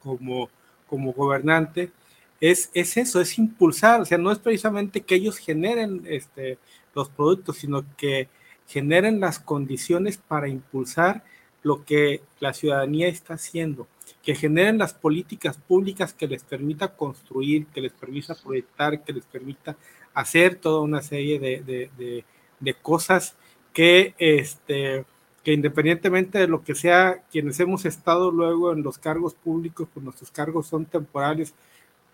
[0.03, 0.49] como,
[0.88, 1.91] como gobernante
[2.39, 6.59] es, es eso, es impulsar, o sea, no es precisamente que ellos generen este,
[6.93, 8.30] los productos, sino que
[8.68, 11.24] generen las condiciones para impulsar
[11.63, 13.88] lo que la ciudadanía está haciendo,
[14.24, 19.26] que generen las políticas públicas que les permita construir, que les permita proyectar, que les
[19.26, 19.76] permita
[20.13, 23.36] hacer toda una serie de, cosas
[23.74, 25.05] que, este,
[25.43, 30.03] que independientemente de lo que sea, quienes hemos estado luego en los cargos públicos, pues
[30.03, 31.53] nuestros cargos son temporales,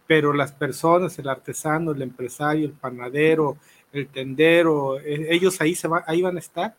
[0.08, 3.58] pero las personas, el artesano, el empresario, el panadero,
[3.94, 6.76] el tendero, eh, ellos ahí, se va, ahí van a estar.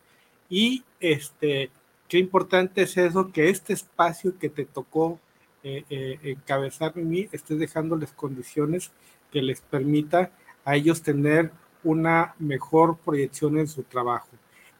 [0.49, 1.71] Y este,
[2.07, 5.19] qué importante es eso, que este espacio que te tocó
[5.63, 8.91] eh, eh, encabezar en mí, estés dejándoles condiciones
[9.31, 10.31] que les permita
[10.63, 11.51] a ellos tener
[11.83, 14.27] una mejor proyección en su trabajo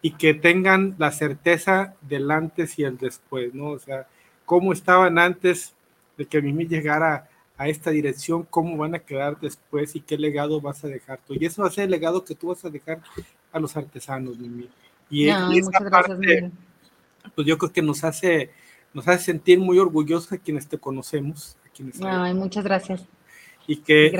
[0.01, 3.69] y que tengan la certeza del antes y el después, ¿no?
[3.69, 4.07] O sea,
[4.45, 5.73] cómo estaban antes
[6.17, 7.27] de que Mimi llegara
[7.57, 11.35] a esta dirección, cómo van a quedar después y qué legado vas a dejar tú.
[11.35, 13.01] Y eso va a ser el legado que tú vas a dejar
[13.51, 14.69] a los artesanos, Mimi.
[15.09, 16.19] Y, muchas gracias,
[17.33, 18.51] pues yo creo que nos hace,
[18.93, 21.57] nos hace sentir muy orgullosos a quienes te conocemos.
[21.65, 23.05] A quienes Ay, muchas gracias.
[23.67, 24.11] Y que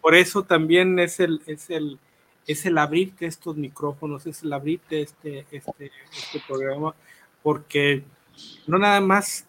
[0.00, 1.98] por eso también es el, es el,
[2.46, 6.94] es el abrirte estos micrófonos, es el abrirte este, este, este programa,
[7.42, 8.02] porque
[8.66, 9.46] no nada más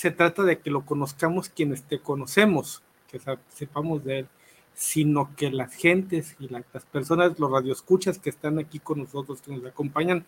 [0.00, 3.20] se trata de que lo conozcamos quienes te conocemos, que
[3.50, 4.28] sepamos de él,
[4.72, 9.52] sino que las gentes y las personas, los radioescuchas que están aquí con nosotros, que
[9.54, 10.24] nos acompañan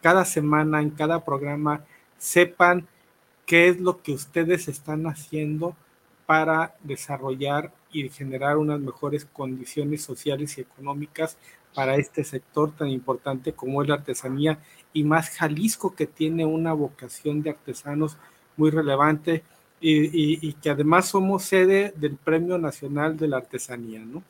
[0.00, 1.84] cada semana, en cada programa,
[2.18, 2.86] sepan
[3.46, 5.74] qué es lo que ustedes están haciendo
[6.24, 11.36] para desarrollar y generar unas mejores condiciones sociales y económicas
[11.74, 14.60] para este sector tan importante como es la artesanía
[14.92, 18.16] y más Jalisco que tiene una vocación de artesanos
[18.56, 19.42] muy relevante
[19.80, 24.22] y, que además somos sede del Premio Nacional de la Artesanía, ¿no?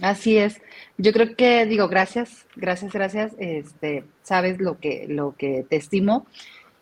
[0.00, 0.60] Así es.
[0.96, 3.32] Yo creo que digo gracias, gracias, gracias.
[3.38, 6.26] Este, sabes lo que lo que te estimo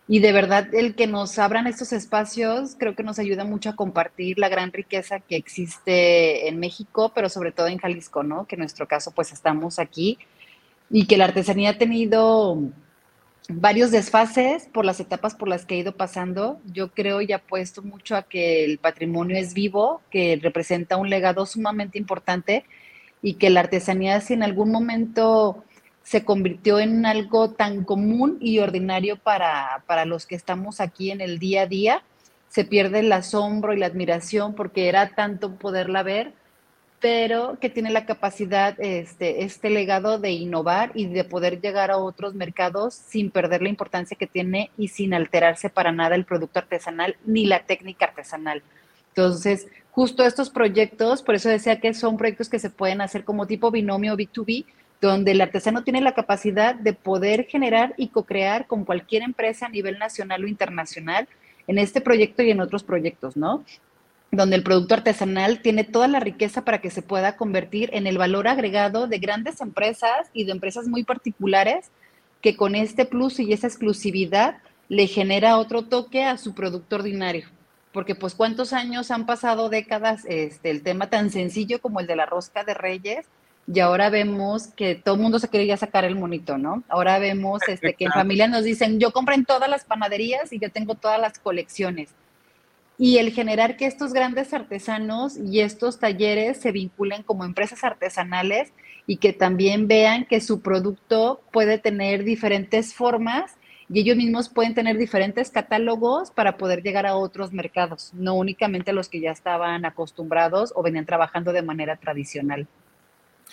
[0.08, 3.76] y de verdad el que nos abran estos espacios creo que nos ayuda mucho a
[3.76, 8.46] compartir la gran riqueza que existe en México, pero sobre todo en Jalisco, ¿no?
[8.46, 10.18] Que en nuestro caso pues estamos aquí
[10.90, 12.58] y que la artesanía ha tenido
[13.48, 16.60] varios desfases por las etapas por las que ha ido pasando.
[16.64, 21.46] Yo creo y apuesto mucho a que el patrimonio es vivo, que representa un legado
[21.46, 22.64] sumamente importante
[23.22, 25.64] y que la artesanía si en algún momento
[26.02, 31.20] se convirtió en algo tan común y ordinario para, para los que estamos aquí en
[31.20, 32.02] el día a día,
[32.48, 36.32] se pierde el asombro y la admiración porque era tanto poderla ver
[37.00, 41.98] pero que tiene la capacidad, este, este legado de innovar y de poder llegar a
[41.98, 46.58] otros mercados sin perder la importancia que tiene y sin alterarse para nada el producto
[46.58, 48.62] artesanal ni la técnica artesanal.
[49.08, 53.46] Entonces, justo estos proyectos, por eso decía que son proyectos que se pueden hacer como
[53.46, 54.64] tipo binomio B2B,
[55.00, 59.70] donde el artesano tiene la capacidad de poder generar y co-crear con cualquier empresa a
[59.70, 61.28] nivel nacional o internacional
[61.66, 63.64] en este proyecto y en otros proyectos, ¿no?
[64.30, 68.18] Donde el producto artesanal tiene toda la riqueza para que se pueda convertir en el
[68.18, 71.90] valor agregado de grandes empresas y de empresas muy particulares
[72.42, 74.58] que con este plus y esa exclusividad
[74.88, 77.48] le genera otro toque a su producto ordinario.
[77.92, 82.16] Porque pues cuántos años han pasado, décadas, este, el tema tan sencillo como el de
[82.16, 83.26] la rosca de reyes,
[83.72, 86.84] y ahora vemos que todo el mundo se quiere ya sacar el monito, ¿no?
[86.88, 90.60] Ahora vemos este, que en familia nos dicen, yo compro en todas las panaderías y
[90.60, 92.10] yo tengo todas las colecciones
[92.98, 98.72] y el generar que estos grandes artesanos y estos talleres se vinculen como empresas artesanales
[99.06, 103.56] y que también vean que su producto puede tener diferentes formas
[103.88, 108.92] y ellos mismos pueden tener diferentes catálogos para poder llegar a otros mercados, no únicamente
[108.92, 112.66] los que ya estaban acostumbrados o venían trabajando de manera tradicional.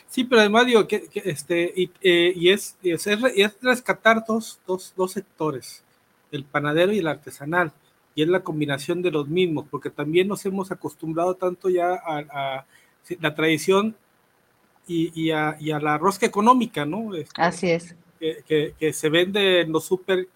[0.07, 5.83] Sí, pero además digo este, y, eh, es, es, es, rescatar dos, dos, dos sectores,
[6.31, 7.71] el panadero y el artesanal
[8.15, 12.65] y es la combinación de los mismos, porque también nos hemos acostumbrado tanto ya a,
[13.19, 13.95] la tradición
[14.87, 17.15] y, a, la rosca económica, ¿no?
[17.15, 17.95] Este, Así es.
[18.19, 20.27] Que, se vende en los súper,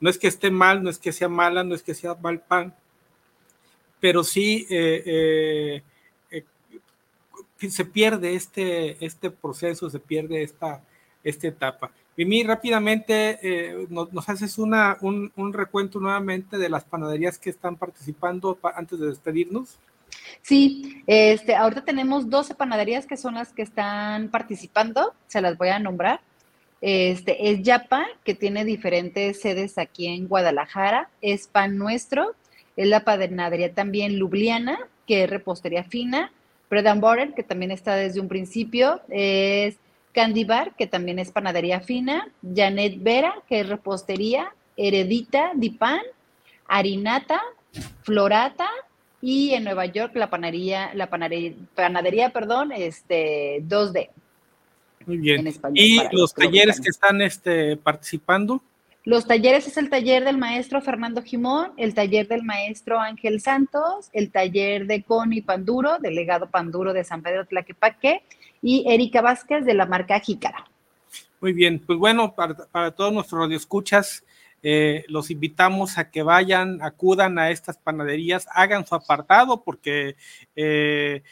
[0.00, 2.40] no es que esté mal, no es que sea mala, no es que sea mal
[2.40, 2.74] pan,
[4.00, 5.82] pero sí eh,
[6.30, 6.44] eh,
[7.58, 10.82] eh, se pierde este, este proceso, se pierde esta,
[11.22, 11.92] esta etapa.
[12.16, 18.98] Mimi, rápidamente eh, nos, haces un, recuento nuevamente de las panaderías que están participando antes
[18.98, 19.78] de despedirnos.
[20.40, 25.68] Sí, este, ahorita tenemos 12 panaderías que son las que están participando, se las voy
[25.68, 26.20] a nombrar.
[26.80, 32.34] Este, es Yapa, que tiene diferentes sedes aquí en Guadalajara, es Pan Nuestro,
[32.76, 36.32] es la panadería también Lubliana, que es repostería fina,
[36.70, 39.76] Bread and que también está desde un principio, es
[40.16, 46.00] Candy Bar, que también es panadería fina, Janet Vera, que es repostería, Heredita Dipan,
[46.66, 47.42] Harinata,
[48.02, 48.66] Florata
[49.20, 54.08] y en Nueva York la panadería, la panadería, perdón, este 2D.
[55.04, 55.46] Muy bien.
[55.74, 58.62] ¿Y los talleres que están este, participando?
[59.06, 64.10] Los talleres es el taller del maestro Fernando Jimón, el taller del maestro Ángel Santos,
[64.12, 68.24] el taller de Connie Panduro, delegado Panduro de San Pedro Tlaquepaque,
[68.60, 70.68] y Erika Vázquez de la marca Jícara.
[71.40, 74.24] Muy bien, pues bueno, para, todos nuestros radioescuchas,
[74.64, 80.16] eh, los invitamos a que vayan, acudan a estas panaderías, hagan su apartado porque
[80.56, 81.22] eh,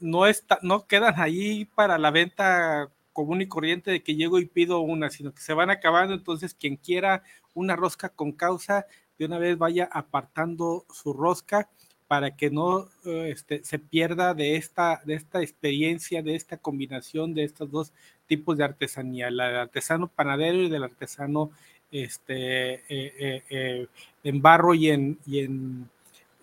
[0.00, 4.44] no, está, no quedan ahí para la venta común y corriente de que llego y
[4.44, 7.22] pido una, sino que se van acabando, entonces quien quiera
[7.54, 8.86] una rosca con causa,
[9.18, 11.70] de una vez vaya apartando su rosca
[12.08, 17.32] para que no eh, este, se pierda de esta, de esta experiencia, de esta combinación
[17.32, 17.92] de estos dos
[18.26, 21.50] tipos de artesanía, la del artesano panadero y del artesano
[21.90, 23.86] este, eh, eh,
[24.24, 25.88] en barro y en, y en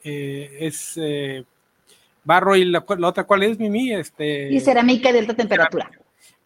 [0.04, 1.00] es
[2.24, 3.94] barro y la, otra cuál es, Mimi?
[3.94, 5.92] Este, y cerámica de alta temperatura.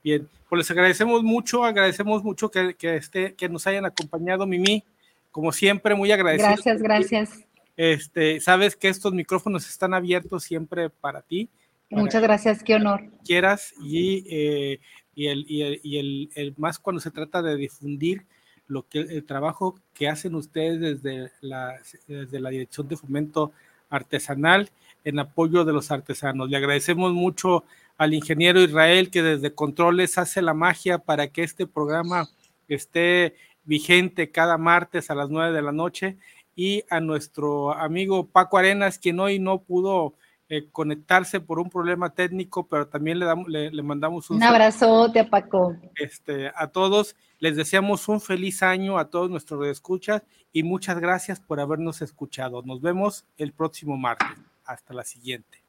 [0.06, 4.84] Bien, pues les agradecemos mucho, agradecemos mucho que, que, esté, que nos hayan acompañado, Mimi.
[5.32, 6.50] Como siempre, muy agradecido.
[6.50, 7.46] Gracias, gracias.
[7.76, 11.50] Este, sabes que estos micrófonos están abiertos siempre para ti.
[11.90, 13.06] Muchas gracias, qué honor.
[13.26, 14.80] Quieras y, eh,
[15.16, 15.98] y, el, y, el, y
[16.36, 18.28] el, más cuando se trata de difundir
[18.68, 23.54] lo que el trabajo que hacen ustedes desde la, desde la Dirección de Fomento
[23.90, 24.70] Artesanal
[25.04, 26.48] en apoyo de los artesanos.
[26.48, 27.64] Le agradecemos mucho
[27.98, 32.28] al ingeniero Israel que desde Controles hace la magia para que este programa
[32.68, 36.18] esté vigente cada martes a las nueve de la noche
[36.56, 40.16] y a nuestro amigo Paco Arenas, quien hoy no pudo
[40.48, 45.20] eh, conectarse por un problema técnico, pero también le, damos, le, mandamos un, un abrazote
[45.20, 45.76] a Paco.
[45.96, 50.22] Este, a todos, les deseamos un feliz año a todos nuestros escuchas
[50.54, 52.62] y muchas gracias por habernos escuchado.
[52.62, 54.38] Nos vemos el próximo martes.
[54.66, 55.65] Hasta la siguiente.